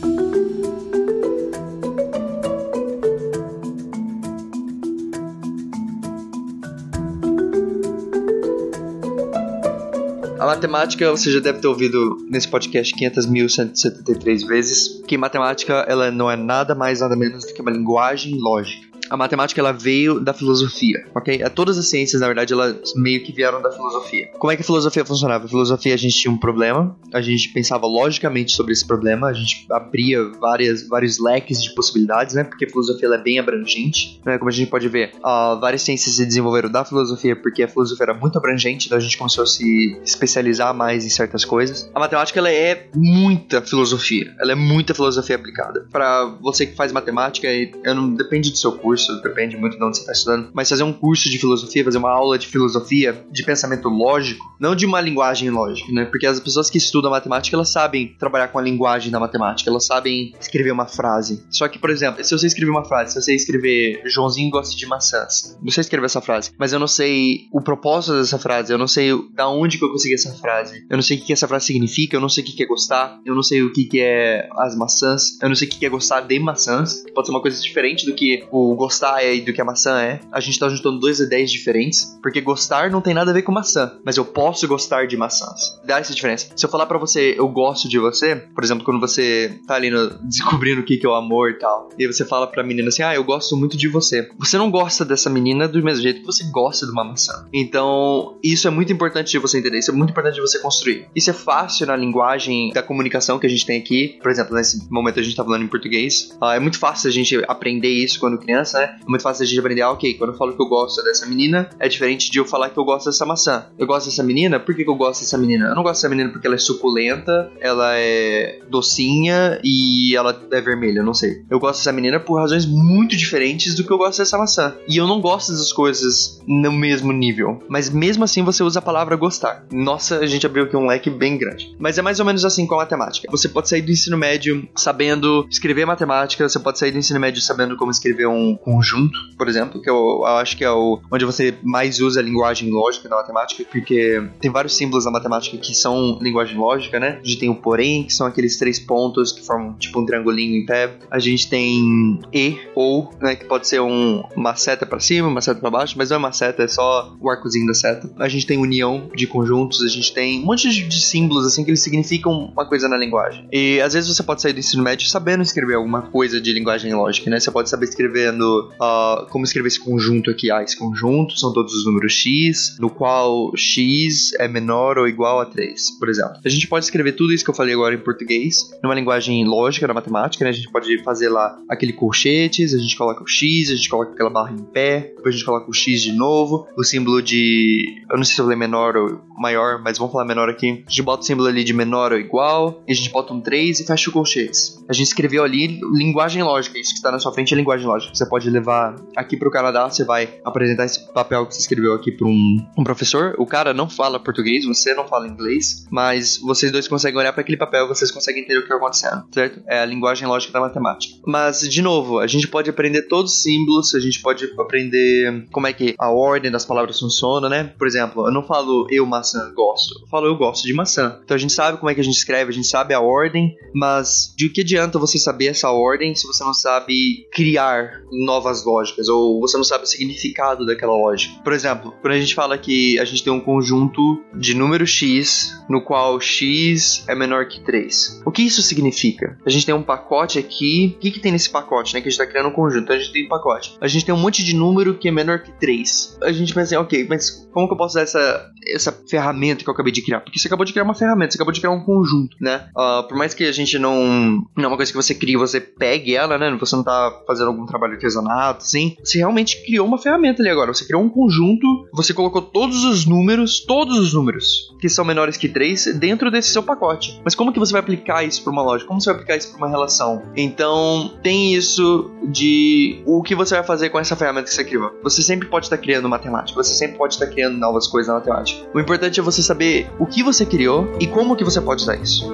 [10.50, 16.36] Matemática, você já deve ter ouvido nesse podcast 500.173 vezes, que matemática ela não é
[16.36, 21.04] nada mais nada menos do que uma linguagem lógica a matemática ela veio da filosofia,
[21.14, 21.40] ok?
[21.54, 24.28] Todas as ciências, na verdade, elas meio que vieram da filosofia.
[24.38, 25.44] Como é que a filosofia funcionava?
[25.44, 29.32] A filosofia, a gente tinha um problema, a gente pensava logicamente sobre esse problema, a
[29.32, 32.44] gente abria várias, vários leques de possibilidades, né?
[32.44, 34.38] Porque a filosofia é bem abrangente, né?
[34.38, 38.04] Como a gente pode ver, uh, várias ciências se desenvolveram da filosofia porque a filosofia
[38.04, 41.90] era muito abrangente, então a gente começou a se especializar mais em certas coisas.
[41.94, 45.86] A matemática, ela é muita filosofia, ela é muita filosofia aplicada.
[45.90, 47.48] Para você que faz matemática,
[47.84, 50.68] eu não depende do seu curso, curso, depende muito de onde você está estudando, mas
[50.68, 54.86] fazer um curso de filosofia, fazer uma aula de filosofia, de pensamento lógico, não de
[54.86, 56.04] uma linguagem lógica, né?
[56.04, 59.86] Porque as pessoas que estudam matemática, elas sabem trabalhar com a linguagem da matemática, elas
[59.86, 61.44] sabem escrever uma frase.
[61.50, 64.86] Só que, por exemplo, se você escrever uma frase, se você escrever Joãozinho gosta de
[64.86, 68.88] maçãs, você escreve essa frase, mas eu não sei o propósito dessa frase, eu não
[68.88, 71.66] sei da onde que eu consegui essa frase, eu não sei o que essa frase
[71.66, 74.76] significa, eu não sei o que é gostar, eu não sei o que é as
[74.76, 78.04] maçãs, eu não sei o que é gostar de maçãs, pode ser uma coisa diferente
[78.06, 78.89] do que o gostar
[79.20, 80.20] é e do que a maçã é.
[80.32, 83.52] A gente tá juntando duas ideias diferentes, porque gostar não tem nada a ver com
[83.52, 85.80] maçã, mas eu posso gostar de maçãs.
[85.84, 86.48] Dá essa diferença.
[86.56, 89.90] Se eu falar para você, eu gosto de você, por exemplo, quando você tá ali
[89.90, 92.88] no, descobrindo o que, que é o amor e tal, e você fala pra menina
[92.88, 94.28] assim, ah, eu gosto muito de você.
[94.38, 97.46] Você não gosta dessa menina do mesmo jeito que você gosta de uma maçã.
[97.52, 101.06] Então, isso é muito importante de você entender, isso é muito importante de você construir.
[101.14, 104.18] Isso é fácil na linguagem da comunicação que a gente tem aqui.
[104.22, 106.30] Por exemplo, nesse momento a gente tá falando em português.
[106.40, 108.96] Uh, é muito fácil a gente aprender isso quando criança, né?
[109.00, 111.26] É muito fácil a gente aprender, ah, ok, quando eu falo que eu gosto dessa
[111.26, 113.66] menina, é diferente de eu falar que eu gosto dessa maçã.
[113.78, 115.68] Eu gosto dessa menina, por que, que eu gosto dessa menina?
[115.68, 120.60] Eu não gosto dessa menina porque ela é suculenta, ela é docinha e ela é
[120.60, 121.44] vermelha, não sei.
[121.50, 124.74] Eu gosto dessa menina por razões muito diferentes do que eu gosto dessa maçã.
[124.88, 127.62] E eu não gosto dessas coisas no mesmo nível.
[127.68, 129.64] Mas mesmo assim você usa a palavra gostar.
[129.72, 131.74] Nossa, a gente abriu aqui um leque bem grande.
[131.78, 133.28] Mas é mais ou menos assim com a matemática.
[133.30, 137.42] Você pode sair do ensino médio sabendo escrever matemática, você pode sair do ensino médio
[137.42, 141.24] sabendo como escrever um conjunto, por exemplo, que eu, eu, acho que é o, onde
[141.24, 145.74] você mais usa a linguagem lógica da matemática, porque tem vários símbolos da matemática que
[145.74, 147.18] são linguagem lógica, né?
[147.20, 150.62] A gente tem o porém, que são aqueles três pontos que formam tipo um triangulinho
[150.62, 150.96] em pé.
[151.10, 155.40] A gente tem e, ou, né, que pode ser um, uma seta para cima, uma
[155.40, 158.08] seta para baixo, mas não é uma seta, é só o arcozinho da seta.
[158.18, 161.70] A gente tem união de conjuntos, a gente tem um monte de símbolos assim que
[161.70, 163.48] eles significam uma coisa na linguagem.
[163.52, 166.94] E às vezes você pode sair do ensino médio sabendo escrever alguma coisa de linguagem
[166.94, 167.40] lógica, né?
[167.40, 170.50] Você pode saber escrevendo uh, como escrever esse conjunto aqui.
[170.50, 175.40] Ah, esse conjunto são todos os números x, no qual x é menor ou igual
[175.40, 176.34] a 3, por exemplo.
[176.44, 179.86] A gente pode escrever tudo isso que eu falei agora em português, numa linguagem lógica
[179.86, 180.50] da matemática, né?
[180.50, 184.12] A gente pode fazer lá aquele colchetes, a gente coloca o x, a gente coloca
[184.12, 188.02] aquela barra em pé, depois a gente coloca o x de novo, o símbolo de.
[188.10, 190.84] Eu não sei se eu falei menor ou maior, mas vamos falar menor aqui.
[190.86, 193.40] A gente bota o símbolo ali de menor ou igual, e a gente bota um
[193.40, 194.82] 3 e fecha o colchetes.
[194.88, 198.14] A gente escreveu ali linguagem lógica, isso que está na sua frente é linguagem lógica.
[198.14, 201.92] Você pode levar aqui para o Canadá, você vai apresentar esse papel que você escreveu
[201.92, 203.34] aqui para um, um professor.
[203.38, 207.42] O cara não fala português, você não fala inglês, mas vocês dois conseguem olhar para
[207.42, 209.62] aquele papel, vocês conseguem entender o que está acontecendo, certo?
[209.66, 211.18] É a linguagem lógica da matemática.
[211.26, 215.66] Mas, de novo, a gente pode aprender todos os símbolos, a gente pode aprender como
[215.66, 217.72] é que a ordem das palavras funciona, né?
[217.76, 221.18] Por exemplo, eu não falo eu maçã gosto, eu falo eu gosto de maçã.
[221.24, 223.56] Então a gente sabe como é que a gente escreve, a gente sabe a ordem,
[223.74, 229.08] mas de que adianta você saber essa ordem se você não sabe criar novas lógicas
[229.08, 231.34] ou você não sabe o significado daquela lógica.
[231.42, 235.60] Por exemplo, quando a gente fala que a gente tem um conjunto de número x
[235.68, 238.22] no qual x é menor que 3.
[238.24, 239.38] O que isso significa?
[239.44, 240.94] A gente tem um pacote aqui.
[240.96, 242.00] O que, que tem nesse pacote, né?
[242.00, 242.84] Que a gente está criando um conjunto.
[242.84, 243.76] Então a gente tem um pacote.
[243.80, 246.18] A gente tem um monte de número que é menor que 3.
[246.22, 249.70] A gente pensa assim, ok, mas como que eu posso usar essa, essa ferramenta que
[249.70, 250.20] eu acabei de criar?
[250.20, 252.68] Porque você acabou de criar uma ferramenta, você acabou de criar um conjunto, né?
[252.76, 254.44] Uh, por mais que a gente não.
[254.56, 256.56] Não é uma coisa que você cria, você pegue ela, né?
[256.58, 258.64] Você não tá fazendo algum trabalho artesanal artesanato.
[258.64, 260.72] Você realmente criou uma ferramenta ali agora.
[260.72, 265.36] Você criou um conjunto, você colocou todos os números, todos os números que são menores
[265.36, 267.20] que 3 dentro desse seu pacote.
[267.24, 268.84] Mas como que você vai aplicar isso para uma loja?
[268.84, 270.22] Como você vai aplicar isso para uma relação?
[270.36, 274.90] Então, tem isso de o que você vai fazer com essa ferramenta que você criou.
[275.02, 278.66] Você sempre pode estar criando matemática, você sempre pode estar criando novas coisas na matemática.
[278.74, 281.96] O importante é você saber o que você criou e como que você pode usar
[281.96, 282.32] isso.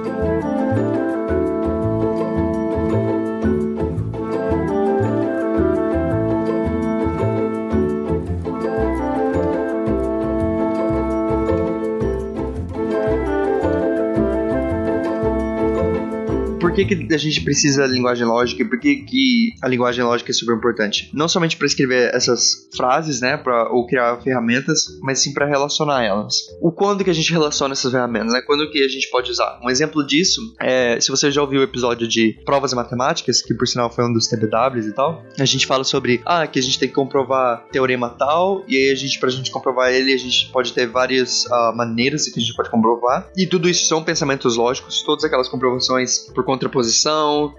[17.07, 20.33] Que, a gente precisa da linguagem lógica e por que, que a linguagem lógica é
[20.33, 21.09] super importante?
[21.13, 26.03] Não somente para escrever essas frases, né, pra, ou criar ferramentas, mas sim para relacionar
[26.03, 26.35] elas.
[26.61, 28.41] O quando que a gente relaciona essas ferramentas, né?
[28.41, 29.59] Quando que a gente pode usar?
[29.63, 33.67] Um exemplo disso é, se você já ouviu o episódio de provas matemáticas, que por
[33.67, 36.79] sinal foi um dos TBWs e tal, a gente fala sobre, ah, que a gente
[36.79, 40.49] tem que comprovar teorema tal, e aí a gente, pra gente comprovar ele, a gente
[40.51, 44.55] pode ter várias uh, maneiras que a gente pode comprovar, e tudo isso são pensamentos
[44.55, 46.65] lógicos, todas aquelas comprovações por conta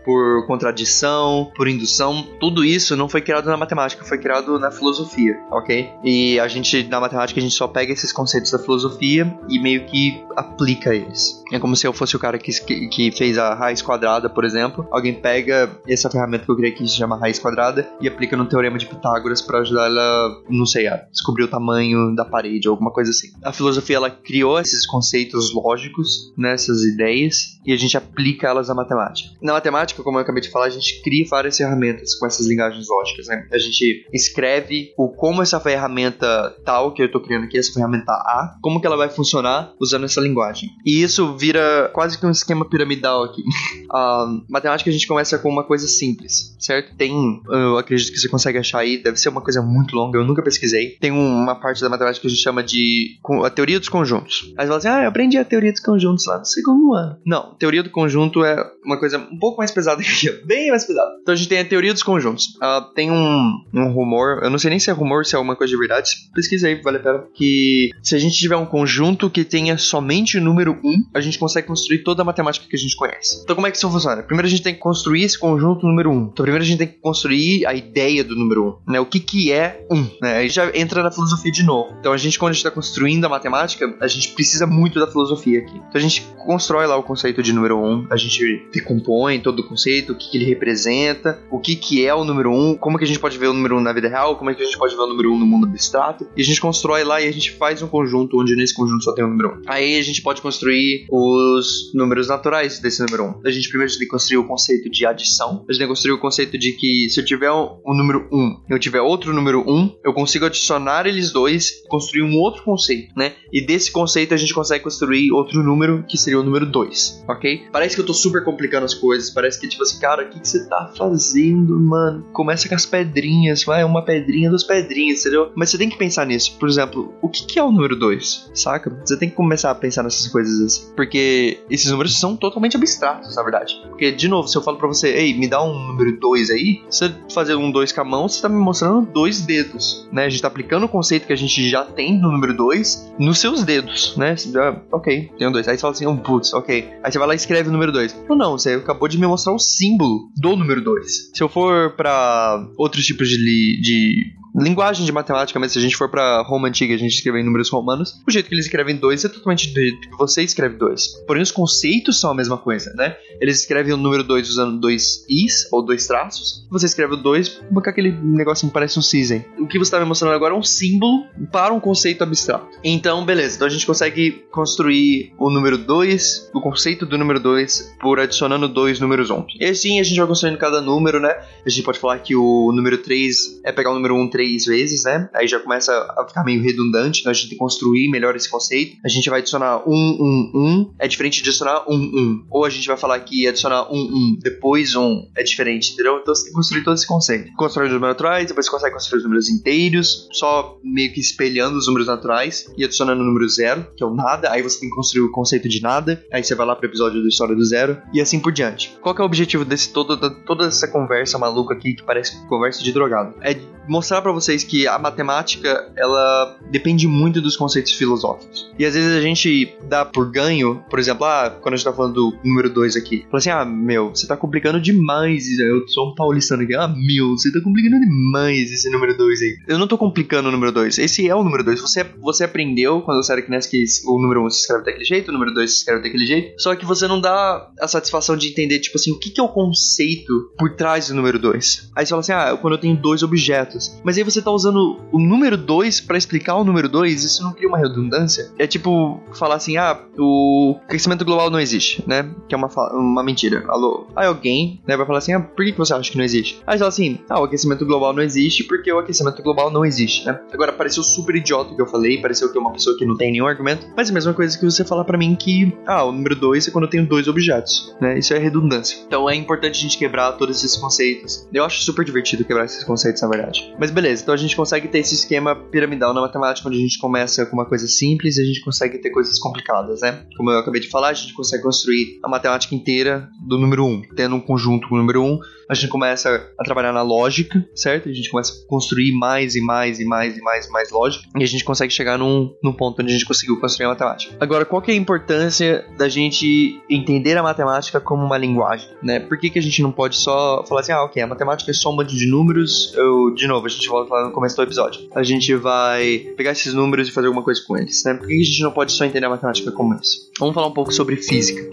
[0.04, 2.26] por contradição, por indução.
[2.40, 5.90] Tudo isso não foi criado na matemática, foi criado na filosofia, ok?
[6.04, 9.84] E a gente, na matemática, a gente só pega esses conceitos da filosofia e meio
[9.86, 11.42] que aplica eles.
[11.52, 12.52] É como se eu fosse o cara que,
[12.88, 14.86] que fez a raiz quadrada, por exemplo.
[14.90, 18.46] Alguém pega essa ferramenta que eu criei que se chama raiz quadrada, e aplica no
[18.46, 22.72] teorema de Pitágoras para ajudar ela, não sei, a descobrir o tamanho da parede, ou
[22.72, 23.28] alguma coisa assim.
[23.42, 28.68] A filosofia, ela criou esses conceitos lógicos, nessas né, ideias, e a gente aplica elas
[28.68, 29.27] matemática matemática.
[29.40, 32.86] Na matemática, como eu acabei de falar, a gente cria várias ferramentas com essas linguagens
[32.88, 33.46] lógicas, né?
[33.52, 38.12] A gente escreve o como essa ferramenta tal que eu estou criando aqui, essa ferramenta
[38.12, 40.70] A, como que ela vai funcionar usando essa linguagem.
[40.84, 43.42] E isso vira quase que um esquema piramidal aqui.
[43.90, 46.96] a matemática a gente começa com uma coisa simples, certo?
[46.96, 50.24] Tem, eu acredito que você consegue achar aí, deve ser uma coisa muito longa, eu
[50.24, 50.96] nunca pesquisei.
[51.00, 54.52] Tem uma parte da matemática que a gente chama de a teoria dos conjuntos.
[54.58, 57.16] Aí você fala assim, ah, eu aprendi a teoria dos conjuntos lá no segundo ano.
[57.24, 60.84] Não, teoria do conjunto é uma coisa um pouco mais pesada que aquilo, bem mais
[60.84, 61.10] pesada.
[61.22, 62.56] Então a gente tem a teoria dos conjuntos.
[62.56, 65.56] Uh, tem um, um rumor, eu não sei nem se é rumor, se é alguma
[65.56, 69.30] coisa de verdade, pesquisa aí, vale a pena, que se a gente tiver um conjunto
[69.30, 72.78] que tenha somente o número 1, a gente consegue construir toda a matemática que a
[72.78, 73.40] gente conhece.
[73.42, 74.22] Então como é que isso funciona?
[74.22, 76.14] Primeiro a gente tem que construir esse conjunto número 1.
[76.32, 79.00] Então primeiro a gente tem que construir a ideia do número 1, né?
[79.00, 80.36] O que que é 1, né?
[80.38, 81.94] Aí já entra na filosofia de novo.
[81.98, 85.06] Então a gente quando a gente está construindo a matemática, a gente precisa muito da
[85.06, 85.76] filosofia aqui.
[85.76, 89.07] Então a gente constrói lá o conceito de número 1, a gente decompõe
[89.42, 92.70] todo o conceito, o que, que ele representa, o que, que é o número 1,
[92.70, 94.50] um, como que a gente pode ver o número 1 um na vida real, como
[94.50, 96.44] é que a gente pode ver o número 1 um no mundo abstrato, e a
[96.44, 99.28] gente constrói lá e a gente faz um conjunto onde nesse conjunto só tem o
[99.28, 99.52] número 1.
[99.52, 99.62] Um.
[99.66, 103.26] Aí a gente pode construir os números naturais desse número 1.
[103.26, 103.40] Um.
[103.44, 106.12] A gente primeiro tem que construir o conceito de adição, a gente tem que construir
[106.12, 109.32] o conceito de que se eu tiver um, um número 1 e eu tiver outro
[109.32, 113.34] número 1, eu consigo adicionar eles dois e construir um outro conceito, né?
[113.52, 117.62] E desse conceito a gente consegue construir outro número que seria o número 2, ok?
[117.72, 119.30] Parece que eu tô super complicando as coisas.
[119.30, 122.26] Parece que, tipo assim, cara, o que, que você tá fazendo, mano?
[122.32, 125.52] Começa com as pedrinhas, vai, uma pedrinha, duas pedrinhas, entendeu?
[125.54, 126.56] Mas você tem que pensar nisso.
[126.58, 128.90] Por exemplo, o que, que é o número 2, saca?
[129.04, 130.92] Você tem que começar a pensar nessas coisas assim.
[130.94, 133.74] Porque esses números são totalmente abstratos, na verdade.
[133.88, 136.82] Porque, de novo, se eu falo pra você, ei, me dá um número 2 aí,
[136.90, 140.24] você fazer um 2 com a mão, você tá me mostrando dois dedos, né?
[140.24, 143.38] A gente tá aplicando o conceito que a gente já tem no número 2 nos
[143.38, 144.36] seus dedos, né?
[144.36, 144.50] Você
[144.90, 145.68] ok, tem um 2.
[145.68, 146.88] Aí você fala assim, um putz, ok.
[147.02, 148.24] Aí você vai lá e escreve o número 2.
[148.28, 151.32] Ou não, você acabou de me mostrar o símbolo do número 2.
[151.34, 155.96] Se eu for para outros tipos de, de linguagem de matemática, mas se a gente
[155.96, 158.96] for pra Roma antiga, a gente escreve em números romanos, o jeito que eles escrevem
[158.96, 161.08] dois é totalmente do jeito que você escreve dois.
[161.26, 163.16] Porém, os conceitos são a mesma coisa, né?
[163.40, 166.66] Eles escrevem o número 2 usando dois is, ou dois traços.
[166.70, 169.44] Você escreve o 2 com aquele negocinho que parece um cisne.
[169.58, 172.78] O que você tá me mostrando agora é um símbolo para um conceito abstrato.
[172.82, 173.56] Então, beleza.
[173.56, 178.68] Então a gente consegue construir o número 2, o conceito do número 2, por adicionando
[178.68, 179.34] dois números 1.
[179.34, 179.46] Um.
[179.60, 181.30] E assim a gente vai construindo cada número, né?
[181.64, 184.37] A gente pode falar que o número 3 é pegar o número 1, um, 3
[184.38, 185.28] três vezes, né?
[185.34, 188.48] Aí já começa a ficar meio redundante, então a gente tem que construir melhor esse
[188.48, 188.96] conceito.
[189.04, 192.46] A gente vai adicionar um, um, um, é diferente de adicionar um, um.
[192.48, 196.20] Ou a gente vai falar que adicionar um, um, depois um, é diferente, entendeu?
[196.22, 197.52] Então você tem que construir todo esse conceito.
[197.56, 201.76] Constrói os números naturais, depois você consegue construir os números inteiros, só meio que espelhando
[201.76, 204.52] os números naturais e adicionando o número zero, que é o nada.
[204.52, 206.24] Aí você tem que construir o conceito de nada.
[206.32, 208.96] Aí você vai lá pro episódio da história do zero e assim por diante.
[209.02, 212.84] Qual que é o objetivo desse todo, toda essa conversa maluca aqui que parece conversa
[212.84, 213.34] de drogado?
[213.42, 213.56] É
[213.88, 218.70] mostrar pra para vocês que a matemática, ela depende muito dos conceitos filosóficos.
[218.78, 221.92] E às vezes a gente dá por ganho, por exemplo, ah, quando a gente tá
[221.92, 226.10] falando do número 2 aqui, fala assim, ah, meu, você tá complicando demais, eu sou
[226.10, 229.56] um paulistano aqui, ah, meu, você tá complicando demais esse número 2 aí.
[229.66, 231.80] Eu não tô complicando o número 2, esse é o número 2.
[231.80, 235.04] Você, você aprendeu quando você era criança que o número 1 um se escreve daquele
[235.04, 238.36] jeito, o número 2 se escreve daquele jeito, só que você não dá a satisfação
[238.36, 241.90] de entender, tipo assim, o que, que é o conceito por trás do número 2.
[241.96, 243.98] Aí você fala assim, ah, quando eu tenho dois objetos.
[244.04, 247.52] Mas aí você tá usando o número 2 para explicar o número 2, isso não
[247.52, 248.50] cria uma redundância?
[248.58, 252.28] É tipo falar assim, ah, o aquecimento global não existe, né?
[252.48, 253.64] Que é uma, uma mentira.
[253.68, 254.06] Alô?
[254.14, 256.62] Aí alguém né, vai falar assim, ah, por que você acha que não existe?
[256.66, 260.26] Aí fala assim, ah, o aquecimento global não existe porque o aquecimento global não existe,
[260.26, 260.40] né?
[260.52, 263.16] Agora, pareceu super idiota o que eu falei, pareceu que é uma pessoa que não
[263.16, 266.04] tem nenhum argumento, mas é a mesma coisa que você falar para mim que, ah,
[266.04, 268.18] o número 2 é quando eu tenho dois objetos, né?
[268.18, 268.98] Isso é redundância.
[269.06, 271.46] Então é importante a gente quebrar todos esses conceitos.
[271.52, 273.74] Eu acho super divertido quebrar esses conceitos, na verdade.
[273.78, 276.98] Mas beleza, então a gente consegue ter esse esquema piramidal na matemática, onde a gente
[276.98, 280.24] começa com uma coisa simples e a gente consegue ter coisas complicadas, né?
[280.36, 283.88] Como eu acabei de falar, a gente consegue construir a matemática inteira do número 1,
[283.88, 287.02] um, tendo um conjunto com o número 1, um, a gente começa a trabalhar na
[287.02, 288.08] lógica, certo?
[288.08, 291.24] A gente começa a construir mais e mais e mais e mais e mais lógica,
[291.36, 294.34] e a gente consegue chegar num, num ponto onde a gente conseguiu construir a matemática.
[294.40, 299.20] Agora, qual que é a importância da gente entender a matemática como uma linguagem, né?
[299.20, 301.74] Por que, que a gente não pode só falar assim, ah, ok, a matemática é
[301.74, 304.62] só um monte de números, eu, de novo, a gente volta lá no começo do
[304.62, 305.08] episódio.
[305.14, 308.14] A gente vai pegar esses números e fazer alguma coisa com eles, né?
[308.14, 310.30] Por que, que a gente não pode só entender a matemática como isso?
[310.38, 311.68] Vamos falar um pouco sobre física.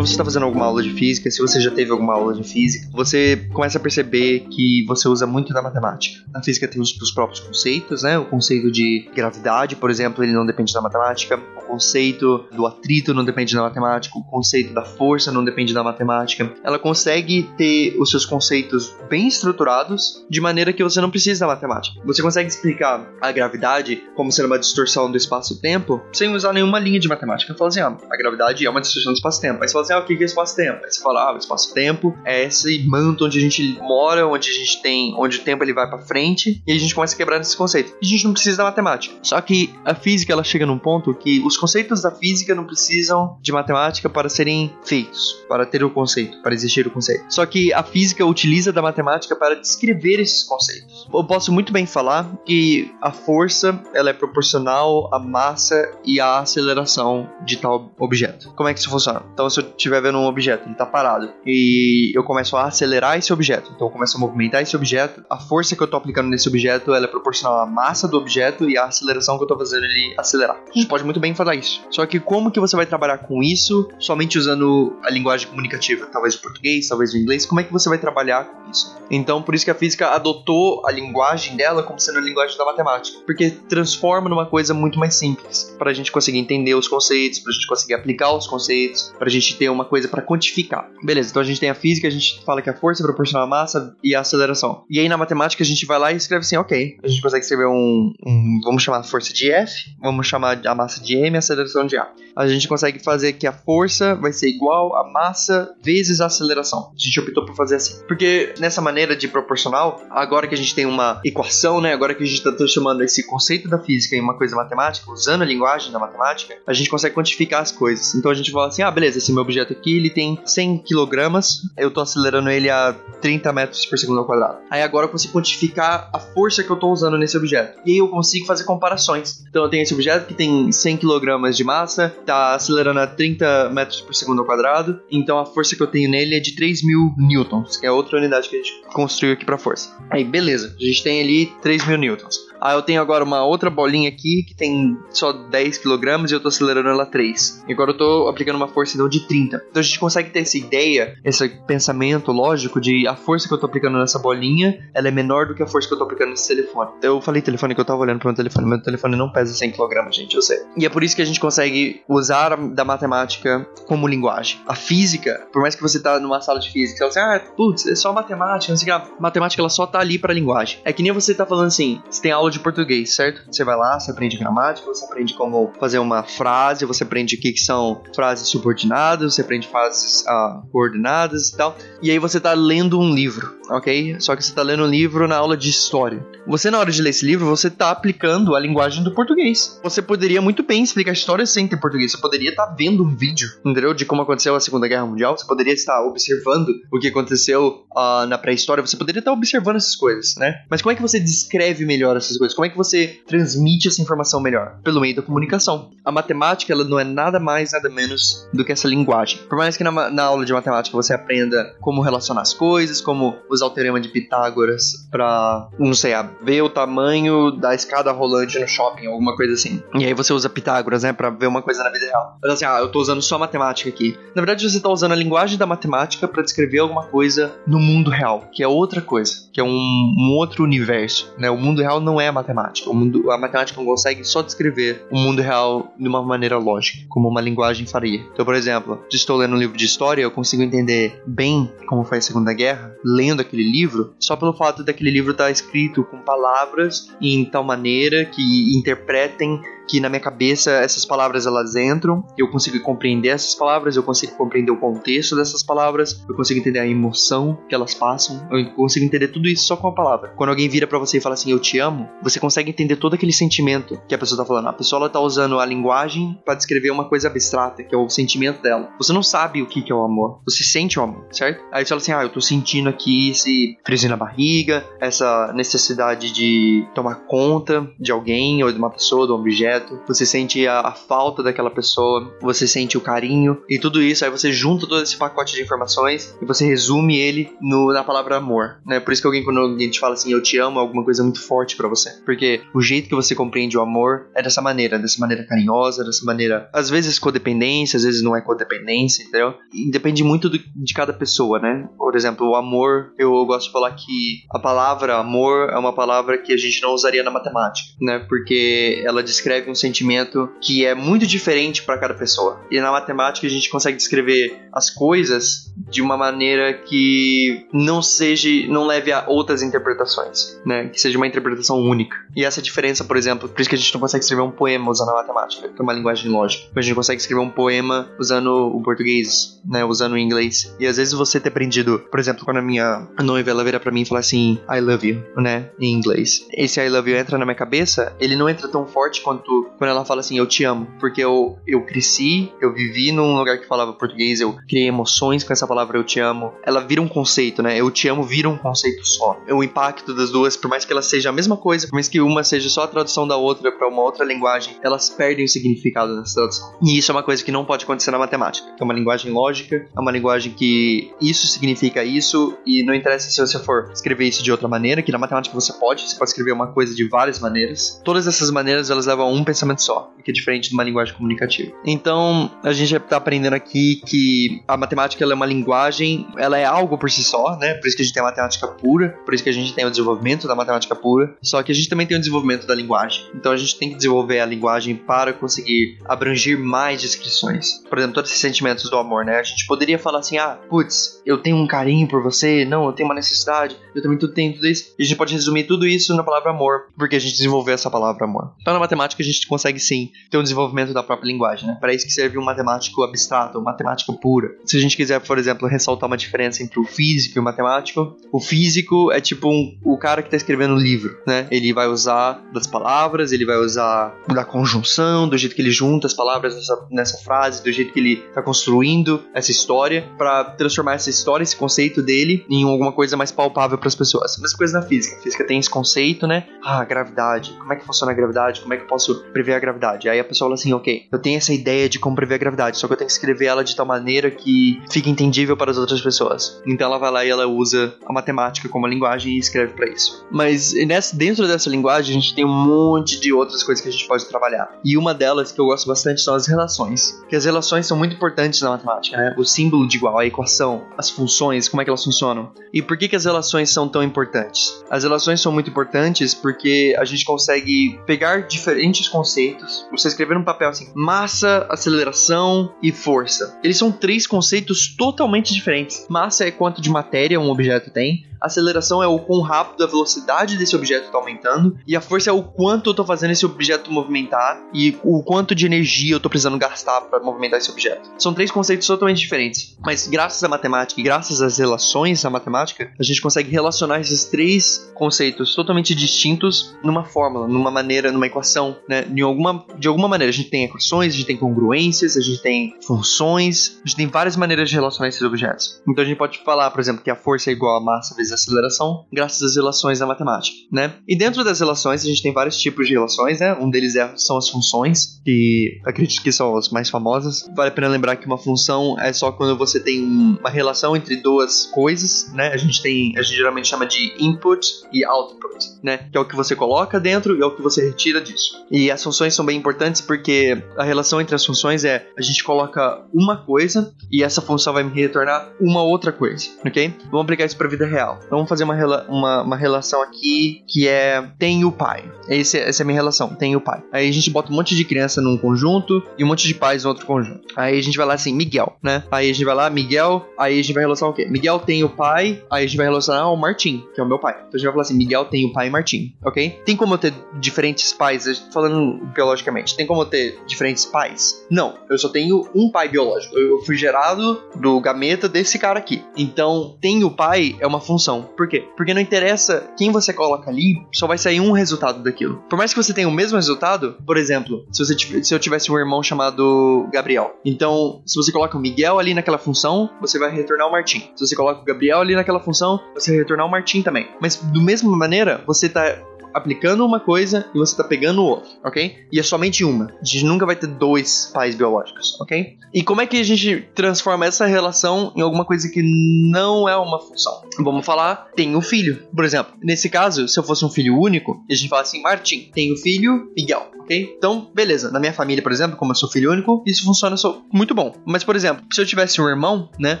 [0.06, 2.88] Você está fazendo alguma aula de física, se você já teve alguma aula de física,
[2.92, 6.24] você começa a perceber que você usa muito da matemática.
[6.32, 8.16] Na física tem os, os próprios conceitos, né?
[8.18, 11.36] O conceito de gravidade, por exemplo, ele não depende da matemática.
[11.56, 14.16] O conceito do atrito não depende da matemática.
[14.16, 16.52] O conceito da força não depende da matemática.
[16.62, 21.52] Ela consegue ter os seus conceitos bem estruturados de maneira que você não precisa da
[21.52, 22.00] matemática.
[22.04, 27.00] Você consegue explicar a gravidade como sendo uma distorção do espaço-tempo sem usar nenhuma linha
[27.00, 27.54] de matemática.
[27.54, 29.58] Fala assim, ah, a gravidade é uma distorção do espaço-tempo.
[29.66, 30.84] Você fala assim, o que é espaço-tempo?
[30.84, 34.82] Aí você fala, ah, espaço-tempo é esse manto onde a gente mora, onde a gente
[34.82, 37.56] tem, onde o tempo ele vai para frente, e a gente começa a quebrar esse
[37.56, 37.94] conceito.
[38.02, 39.14] E a gente não precisa da matemática.
[39.22, 43.38] Só que a física ela chega num ponto que os conceitos da física não precisam
[43.40, 47.24] de matemática para serem feitos, para ter o conceito, para existir o conceito.
[47.28, 51.08] Só que a física utiliza da matemática para descrever esses conceitos.
[51.12, 56.40] Eu posso muito bem falar que a força ela é proporcional à massa e à
[56.40, 58.52] aceleração de tal objeto.
[58.54, 59.22] Como é que isso funciona?
[59.32, 63.18] Então, se eu estiver vendo um objeto, ele está parado, e eu começo a acelerar
[63.18, 66.28] esse objeto, então eu começo a movimentar esse objeto, a força que eu estou aplicando
[66.28, 69.58] nesse objeto ela é proporcional à massa do objeto e à aceleração que eu estou
[69.58, 70.56] fazendo ele acelerar.
[70.56, 71.82] A gente pode muito bem falar isso.
[71.90, 76.06] Só que como que você vai trabalhar com isso somente usando a linguagem comunicativa?
[76.06, 77.46] Talvez o português, talvez o inglês.
[77.46, 78.96] Como é que você vai trabalhar com isso?
[79.10, 82.64] Então, por isso que a física adotou a linguagem dela como sendo a linguagem da
[82.64, 87.38] matemática, porque transforma numa coisa muito mais simples, para a gente conseguir entender os conceitos,
[87.38, 90.90] para a gente conseguir aplicar os conceitos, para a gente ter uma coisa para quantificar.
[91.02, 93.46] Beleza, então a gente tem a física, a gente fala que a força é proporcional
[93.46, 94.84] à massa e a aceleração.
[94.90, 97.42] E aí na matemática a gente vai lá e escreve assim, ok, a gente consegue
[97.42, 101.30] escrever um, um vamos chamar a força de F, vamos chamar a massa de M
[101.30, 102.10] e a aceleração de A.
[102.34, 106.92] A gente consegue fazer que a força vai ser igual a massa vezes a aceleração.
[106.94, 108.04] A gente optou por fazer assim.
[108.06, 112.22] Porque nessa maneira de proporcional, agora que a gente tem uma equação, né, agora que
[112.22, 115.90] a gente está transformando esse conceito da física em uma coisa matemática, usando a linguagem
[115.90, 118.14] da matemática, a gente consegue quantificar as coisas.
[118.14, 121.40] Então a gente fala assim, ah, beleza, esse meu objeto aqui, ele tem 100 kg,
[121.76, 124.58] eu tô acelerando ele a 30 metros por segundo ao quadrado.
[124.70, 127.78] Aí agora eu consigo quantificar a força que eu tô usando nesse objeto.
[127.86, 129.44] E aí eu consigo fazer comparações.
[129.48, 133.70] Então eu tenho esse objeto que tem 100 kg de massa, tá acelerando a 30
[133.70, 136.84] metros por segundo ao quadrado, então a força que eu tenho nele é de 3
[136.84, 139.96] mil newtons, que é outra unidade que a gente construiu aqui para força.
[140.10, 142.46] Aí beleza, a gente tem ali 3 mil newtons.
[142.60, 146.40] Ah, eu tenho agora uma outra bolinha aqui que tem só 10 kg e eu
[146.40, 147.64] tô acelerando ela 3.
[147.68, 149.64] E agora eu tô aplicando uma força então de 30.
[149.70, 153.58] Então a gente consegue ter essa ideia, esse pensamento lógico de a força que eu
[153.58, 156.30] tô aplicando nessa bolinha, ela é menor do que a força que eu tô aplicando
[156.30, 156.90] nesse telefone.
[157.02, 159.72] Eu falei telefone que eu tava olhando para um telefone, meu telefone não pesa 100
[159.72, 160.58] kg, gente, eu sei.
[160.76, 164.60] E é por isso que a gente consegue usar da matemática como linguagem.
[164.66, 167.52] A física, por mais que você tá numa sala de física, você fala assim, ah,
[167.56, 169.04] putz, é só matemática, não sei o que.
[169.04, 170.80] A matemática ela só tá ali para linguagem.
[170.84, 173.42] É que nem você tá falando assim, você tem aula aula de português, certo?
[173.50, 177.40] Você vai lá, você aprende gramática, você aprende como fazer uma frase, você aprende o
[177.40, 181.76] que, que são frases subordinadas, você aprende frases ah, coordenadas e tal.
[182.00, 183.56] E aí você tá lendo um livro.
[183.70, 184.16] Ok?
[184.20, 186.24] Só que você tá lendo um livro na aula de história.
[186.46, 189.80] Você, na hora de ler esse livro, você tá aplicando a linguagem do português.
[189.82, 192.12] Você poderia muito bem explicar a história sem ter português.
[192.12, 193.92] Você poderia estar tá vendo um vídeo, entendeu?
[193.92, 195.36] De como aconteceu a Segunda Guerra Mundial.
[195.36, 198.84] Você poderia estar observando o que aconteceu uh, na pré-história.
[198.84, 200.62] Você poderia estar observando essas coisas, né?
[200.70, 202.54] Mas como é que você descreve melhor essas coisas?
[202.54, 204.78] Como é que você transmite essa informação melhor?
[204.84, 205.90] Pelo meio da comunicação.
[206.04, 209.40] A matemática, ela não é nada mais, nada menos do que essa linguagem.
[209.48, 213.36] Por mais que na, na aula de matemática você aprenda como relacionar as coisas, como
[213.56, 218.68] usar o teorema de Pitágoras para, não sei, ver o tamanho da escada rolante no
[218.68, 219.82] shopping, alguma coisa assim.
[219.94, 222.38] E aí você usa Pitágoras, né, para ver uma coisa na vida real.
[222.42, 224.16] Mas assim, ah, eu tô usando só matemática aqui.
[224.34, 228.10] Na verdade, você tá usando a linguagem da matemática para descrever alguma coisa no mundo
[228.10, 231.50] real, que é outra coisa, que é um, um, outro universo, né?
[231.50, 232.90] O mundo real não é a matemática.
[232.90, 237.04] O mundo, a matemática não consegue só descrever o mundo real de uma maneira lógica,
[237.08, 238.20] como uma linguagem faria.
[238.32, 242.04] Então, por exemplo, se estou lendo um livro de história, eu consigo entender bem como
[242.04, 246.04] foi a Segunda Guerra, lendo aquele livro, só pelo fato daquele livro estar tá escrito
[246.04, 252.24] com palavras em tal maneira que interpretem que na minha cabeça essas palavras elas entram,
[252.36, 256.78] eu consigo compreender essas palavras, eu consigo compreender o contexto dessas palavras, eu consigo entender
[256.78, 260.32] a emoção que elas passam, eu consigo entender tudo isso só com a palavra.
[260.36, 263.14] Quando alguém vira para você e fala assim, eu te amo, você consegue entender todo
[263.14, 264.68] aquele sentimento que a pessoa tá falando.
[264.68, 268.08] A pessoa ela tá usando a linguagem para descrever uma coisa abstrata, que é o
[268.08, 268.90] sentimento dela.
[268.98, 271.64] Você não sabe o que, que é o amor, você sente o amor, certo?
[271.72, 276.32] Aí você fala assim, ah, eu tô sentindo aqui esse friozinho na barriga, essa necessidade
[276.32, 279.75] de tomar conta de alguém ou de uma pessoa, de um objeto
[280.06, 284.30] você sente a, a, falta daquela pessoa, você sente o carinho e tudo isso, aí
[284.30, 288.78] você junta todo esse pacote de informações e você resume ele no, na palavra amor,
[288.86, 289.00] né?
[289.00, 291.22] Por isso que alguém, quando alguém te fala assim, eu te amo, é alguma coisa
[291.22, 292.10] muito forte para você.
[292.24, 296.24] Porque o jeito que você compreende o amor é dessa maneira, dessa maneira carinhosa, dessa
[296.24, 299.54] maneira, às vezes codependência, às vezes não é codependência, entendeu?
[299.72, 301.88] E depende muito do, de cada pessoa, né?
[301.96, 306.38] Por exemplo, o amor, eu gosto de falar que a palavra amor é uma palavra
[306.38, 308.24] que a gente não usaria na matemática, né?
[308.28, 312.60] Porque ela descreve um sentimento que é muito diferente para cada pessoa.
[312.70, 318.48] E na matemática a gente consegue descrever as coisas de uma maneira que não seja,
[318.68, 320.88] não leve a outras interpretações, né?
[320.88, 322.16] Que seja uma interpretação única.
[322.36, 324.90] E essa diferença, por exemplo, por isso que a gente não consegue escrever um poema
[324.90, 326.68] usando a matemática, que é uma linguagem lógica.
[326.74, 329.82] Mas a gente consegue escrever um poema usando o português, né?
[329.84, 330.74] Usando o inglês.
[330.78, 333.90] E às vezes você ter aprendido, por exemplo, quando a minha noiva ela vira para
[333.90, 335.70] mim e fala assim, I love you, né?
[335.80, 336.46] Em inglês.
[336.52, 339.90] Esse I love you entra na minha cabeça, ele não entra tão forte quanto quando
[339.90, 343.66] ela fala assim, eu te amo, porque eu, eu cresci, eu vivi num lugar que
[343.66, 346.52] falava português, eu criei emoções com essa palavra eu te amo.
[346.62, 347.80] Ela vira um conceito, né?
[347.80, 349.40] Eu te amo vira um conceito só.
[349.50, 352.25] O impacto das duas, por mais que ela seja a mesma coisa, por mais que
[352.26, 356.18] uma seja só a tradução da outra para uma outra linguagem, elas perdem o significado
[356.18, 356.76] dessa tradução.
[356.82, 358.66] E isso é uma coisa que não pode acontecer na matemática.
[358.78, 363.40] É uma linguagem lógica, é uma linguagem que isso significa isso, e não interessa se
[363.40, 366.52] você for escrever isso de outra maneira, que na matemática você pode, você pode escrever
[366.52, 368.00] uma coisa de várias maneiras.
[368.04, 371.14] Todas essas maneiras elas levam a um pensamento só, que é diferente de uma linguagem
[371.14, 371.72] comunicativa.
[371.84, 376.98] Então, a gente está aprendendo aqui que a matemática é uma linguagem, ela é algo
[376.98, 377.74] por si só, né?
[377.74, 379.84] Por isso que a gente tem a matemática pura, por isso que a gente tem
[379.84, 383.24] o desenvolvimento da matemática pura, só que a gente também tem o desenvolvimento da linguagem.
[383.34, 387.82] Então, a gente tem que desenvolver a linguagem para conseguir abranger mais descrições.
[387.88, 389.38] Por exemplo, todos esses sentimentos do amor, né?
[389.38, 392.92] A gente poderia falar assim: ah, putz, eu tenho um carinho por você, não, eu
[392.92, 394.94] tenho uma necessidade, eu também tenho tudo isso.
[394.98, 397.90] E a gente pode resumir tudo isso na palavra amor, porque a gente desenvolveu essa
[397.90, 398.52] palavra amor.
[398.60, 401.76] Então, na matemática, a gente consegue sim ter um desenvolvimento da própria linguagem, né?
[401.80, 404.54] Para isso que serve um matemático abstrato, um matemático pura.
[404.64, 408.16] Se a gente quiser, por exemplo, ressaltar uma diferença entre o físico e o matemático,
[408.32, 411.46] o físico é tipo um, o cara que está escrevendo um livro, né?
[411.50, 412.05] Ele vai usar
[412.52, 416.86] das palavras, ele vai usar da conjunção, do jeito que ele junta as palavras nessa,
[416.90, 421.56] nessa frase, do jeito que ele está construindo essa história, para transformar essa história, esse
[421.56, 424.36] conceito dele, em alguma coisa mais palpável para as pessoas.
[424.38, 425.16] A mesma coisa na física.
[425.16, 426.46] A física tem esse conceito, né?
[426.64, 427.52] Ah, gravidade.
[427.58, 428.60] Como é que funciona a gravidade?
[428.60, 429.76] Como é que eu posso prever a gravidade?
[429.76, 430.08] gravidade.
[430.08, 432.78] Aí a pessoa fala assim, ok, eu tenho essa ideia de como prever a gravidade,
[432.78, 435.78] só que eu tenho que escrever ela de tal maneira que fique entendível para as
[435.78, 436.60] outras pessoas.
[436.66, 440.26] Então ela vai lá e ela usa a matemática como linguagem e escreve para isso.
[440.30, 443.92] Mas nessa, dentro dessa linguagem a gente tem um monte de outras coisas que a
[443.92, 444.70] gente pode trabalhar.
[444.84, 447.22] E uma delas que eu gosto bastante são as relações.
[447.28, 449.34] Que as relações são muito importantes na matemática, né?
[449.36, 452.50] O símbolo de igual, a equação, as funções, como é que elas funcionam.
[452.72, 454.84] E por que, que as relações são tão importantes?
[454.90, 460.44] As relações são muito importantes porque a gente consegue pegar diferentes conceitos, você escrever no
[460.44, 463.58] papel assim: massa, aceleração e força.
[463.62, 466.06] Eles são três conceitos totalmente diferentes.
[466.08, 470.56] Massa é quanto de matéria um objeto tem, aceleração é o quão rápido a velocidade
[470.56, 473.92] desse objeto está aumentando, e a força é o quanto eu estou fazendo esse objeto
[473.92, 478.10] movimentar e o quanto de energia eu estou precisando gastar para movimentar esse objeto.
[478.18, 482.90] São três conceitos totalmente diferentes, mas graças à matemática e graças às relações da matemática,
[482.98, 488.76] a gente consegue relacionar esses três conceitos totalmente distintos numa fórmula, numa maneira, numa equação,
[488.88, 489.02] né?
[489.02, 492.40] De alguma, de alguma maneira, a gente tem equações, a gente tem congruências, a gente
[492.42, 495.80] tem funções, a gente tem várias maneiras de relacionar esses objetos.
[495.88, 498.25] Então a gente pode falar, por exemplo, que a força é igual a massa vezes
[498.30, 500.94] a aceleração, graças às relações da matemática, né?
[501.06, 503.54] E dentro das relações, a gente tem vários tipos de relações, né?
[503.54, 507.48] Um deles é, são as funções, que acredito que são as mais famosas.
[507.54, 511.16] Vale a pena lembrar que uma função é só quando você tem uma relação entre
[511.16, 512.48] duas coisas, né?
[512.48, 515.98] A gente tem, a gente geralmente chama de input e output, né?
[516.10, 518.64] Que é o que você coloca dentro e é o que você retira disso.
[518.70, 522.42] E as funções são bem importantes porque a relação entre as funções é a gente
[522.42, 526.94] coloca uma coisa e essa função vai me retornar uma outra coisa, ok?
[527.04, 528.15] Vamos aplicar isso para a vida real.
[528.18, 528.74] Então vamos fazer uma,
[529.08, 532.10] uma, uma, relação aqui que é tem o pai.
[532.28, 533.82] Esse, essa é a minha relação, tem o pai.
[533.92, 536.84] Aí a gente bota um monte de criança num conjunto e um monte de pais
[536.84, 537.42] no outro conjunto.
[537.56, 539.04] Aí a gente vai lá assim, Miguel, né?
[539.10, 541.26] Aí a gente vai lá, Miguel, aí a gente vai relacionar o quê?
[541.26, 544.18] Miguel tem o pai, aí a gente vai relacionar o Martim, que é o meu
[544.18, 544.34] pai.
[544.34, 546.60] Então a gente vai falar assim, Miguel tem o pai e Martim, ok?
[546.64, 551.44] Tem como eu ter diferentes pais, falando biologicamente, tem como eu ter diferentes pais?
[551.50, 553.38] Não, eu só tenho um pai biológico.
[553.38, 556.02] Eu fui gerado do gameta desse cara aqui.
[556.16, 558.05] Então, tem o pai é uma função.
[558.22, 558.68] Por quê?
[558.76, 562.42] Porque não interessa quem você coloca ali, só vai sair um resultado daquilo.
[562.48, 565.70] Por mais que você tenha o mesmo resultado, por exemplo, se, você se eu tivesse
[565.70, 570.30] um irmão chamado Gabriel, então se você coloca o Miguel ali naquela função, você vai
[570.30, 571.10] retornar o Martim.
[571.14, 574.08] Se você coloca o Gabriel ali naquela função, você vai retornar o Martim também.
[574.20, 575.96] Mas do mesma maneira, você tá
[576.36, 579.06] aplicando uma coisa e você está pegando outra, ok?
[579.10, 579.86] E é somente uma.
[579.86, 582.58] A gente nunca vai ter dois pais biológicos, ok?
[582.74, 586.76] E como é que a gente transforma essa relação em alguma coisa que não é
[586.76, 587.42] uma função?
[587.58, 589.02] Vamos falar, tem um filho.
[589.14, 592.50] Por exemplo, nesse caso, se eu fosse um filho único, a gente fala assim, Martim,
[592.52, 594.14] tem o filho Miguel, ok?
[594.18, 594.90] Então, beleza.
[594.90, 597.16] Na minha família, por exemplo, como eu sou filho único, isso funciona
[597.50, 597.94] muito bom.
[598.04, 600.00] Mas, por exemplo, se eu tivesse um irmão, né?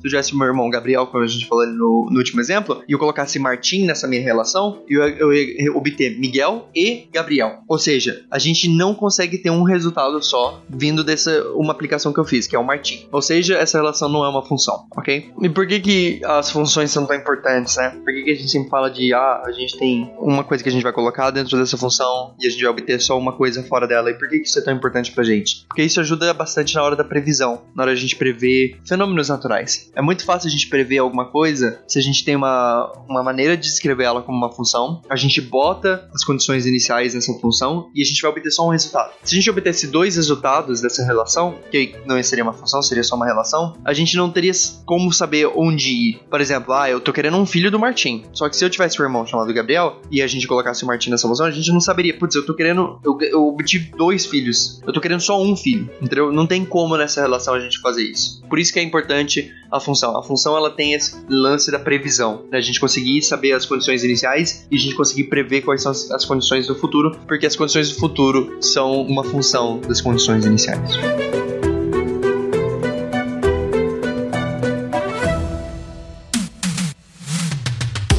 [0.00, 2.92] Se eu tivesse meu irmão Gabriel, como a gente falou no, no último exemplo, e
[2.92, 7.60] eu colocasse Martim nessa minha relação, eu, eu ia obter Miguel e Gabriel.
[7.68, 12.20] Ou seja, a gente não consegue ter um resultado só vindo dessa uma aplicação que
[12.20, 13.06] eu fiz, que é o Martin.
[13.12, 15.30] Ou seja, essa relação não é uma função, ok?
[15.42, 17.90] E por que que as funções são tão importantes, né?
[17.90, 20.68] Por que que a gente sempre fala de, ah, a gente tem uma coisa que
[20.68, 23.62] a gente vai colocar dentro dessa função e a gente vai obter só uma coisa
[23.62, 24.10] fora dela?
[24.10, 25.64] E por que que isso é tão importante pra gente?
[25.68, 29.28] Porque isso ajuda bastante na hora da previsão, na hora de a gente prever fenômenos
[29.28, 29.90] naturais.
[29.94, 33.56] É muito fácil a gente prever alguma coisa se a gente tem uma, uma maneira
[33.56, 38.02] de escrever ela como uma função, a gente bota as condições iniciais nessa função e
[38.02, 39.12] a gente vai obter só um resultado.
[39.22, 43.16] Se a gente obtesse dois resultados dessa relação, que não seria uma função, seria só
[43.16, 44.52] uma relação, a gente não teria
[44.84, 46.20] como saber onde ir.
[46.30, 48.24] Por exemplo, ah, eu tô querendo um filho do Martim.
[48.32, 51.10] Só que se eu tivesse um irmão chamado Gabriel e a gente colocasse o Martim
[51.10, 54.80] nessa função, a gente não saberia, putz, eu tô querendo, eu, eu obtive dois filhos,
[54.86, 56.32] eu tô querendo só um filho, entendeu?
[56.32, 58.42] Não tem como nessa relação a gente fazer isso.
[58.48, 60.16] Por isso que é importante a função.
[60.16, 62.58] A função ela tem esse lance da previsão, né?
[62.58, 66.10] a gente conseguir saber as condições iniciais e a gente conseguir prever quais são as,
[66.10, 71.45] as condições do futuro, porque as condições do futuro são uma função das condições iniciais.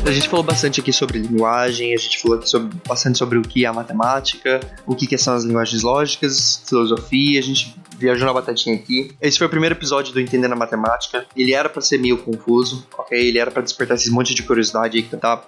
[0.07, 3.65] A gente falou bastante aqui sobre linguagem, a gente falou sobre, bastante sobre o que
[3.65, 8.33] é a matemática, o que, que são as linguagens lógicas, filosofia, a gente viajou na
[8.33, 9.11] batatinha aqui.
[9.19, 11.25] Esse foi o primeiro episódio do Entendendo a Matemática.
[11.35, 13.19] Ele era para ser meio confuso, ok?
[13.19, 15.43] Ele era para despertar esse monte de curiosidade aí que tá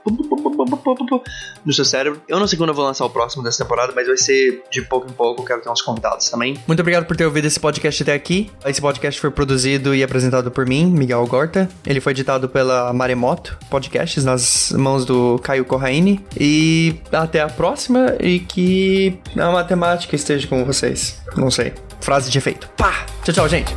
[1.65, 2.21] no seu cérebro.
[2.27, 4.81] Eu não sei quando eu vou lançar o próximo dessa temporada, mas vai ser de
[4.81, 5.41] pouco em pouco.
[5.41, 6.57] Eu quero ter uns convidados também.
[6.67, 8.49] Muito obrigado por ter ouvido esse podcast até aqui.
[8.65, 11.69] Esse podcast foi produzido e apresentado por mim, Miguel Gorta.
[11.85, 16.23] Ele foi editado pela Maremoto Podcasts, nas mãos do Caio Corraine.
[16.39, 21.21] E até a próxima e que a matemática esteja com vocês.
[21.35, 21.73] Não sei.
[22.01, 22.67] Frase de efeito.
[22.77, 23.05] Pá!
[23.23, 23.73] Tchau, tchau, gente!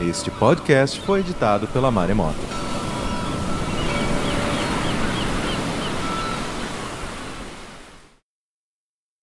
[0.00, 2.38] Este podcast foi editado pela Maremoto.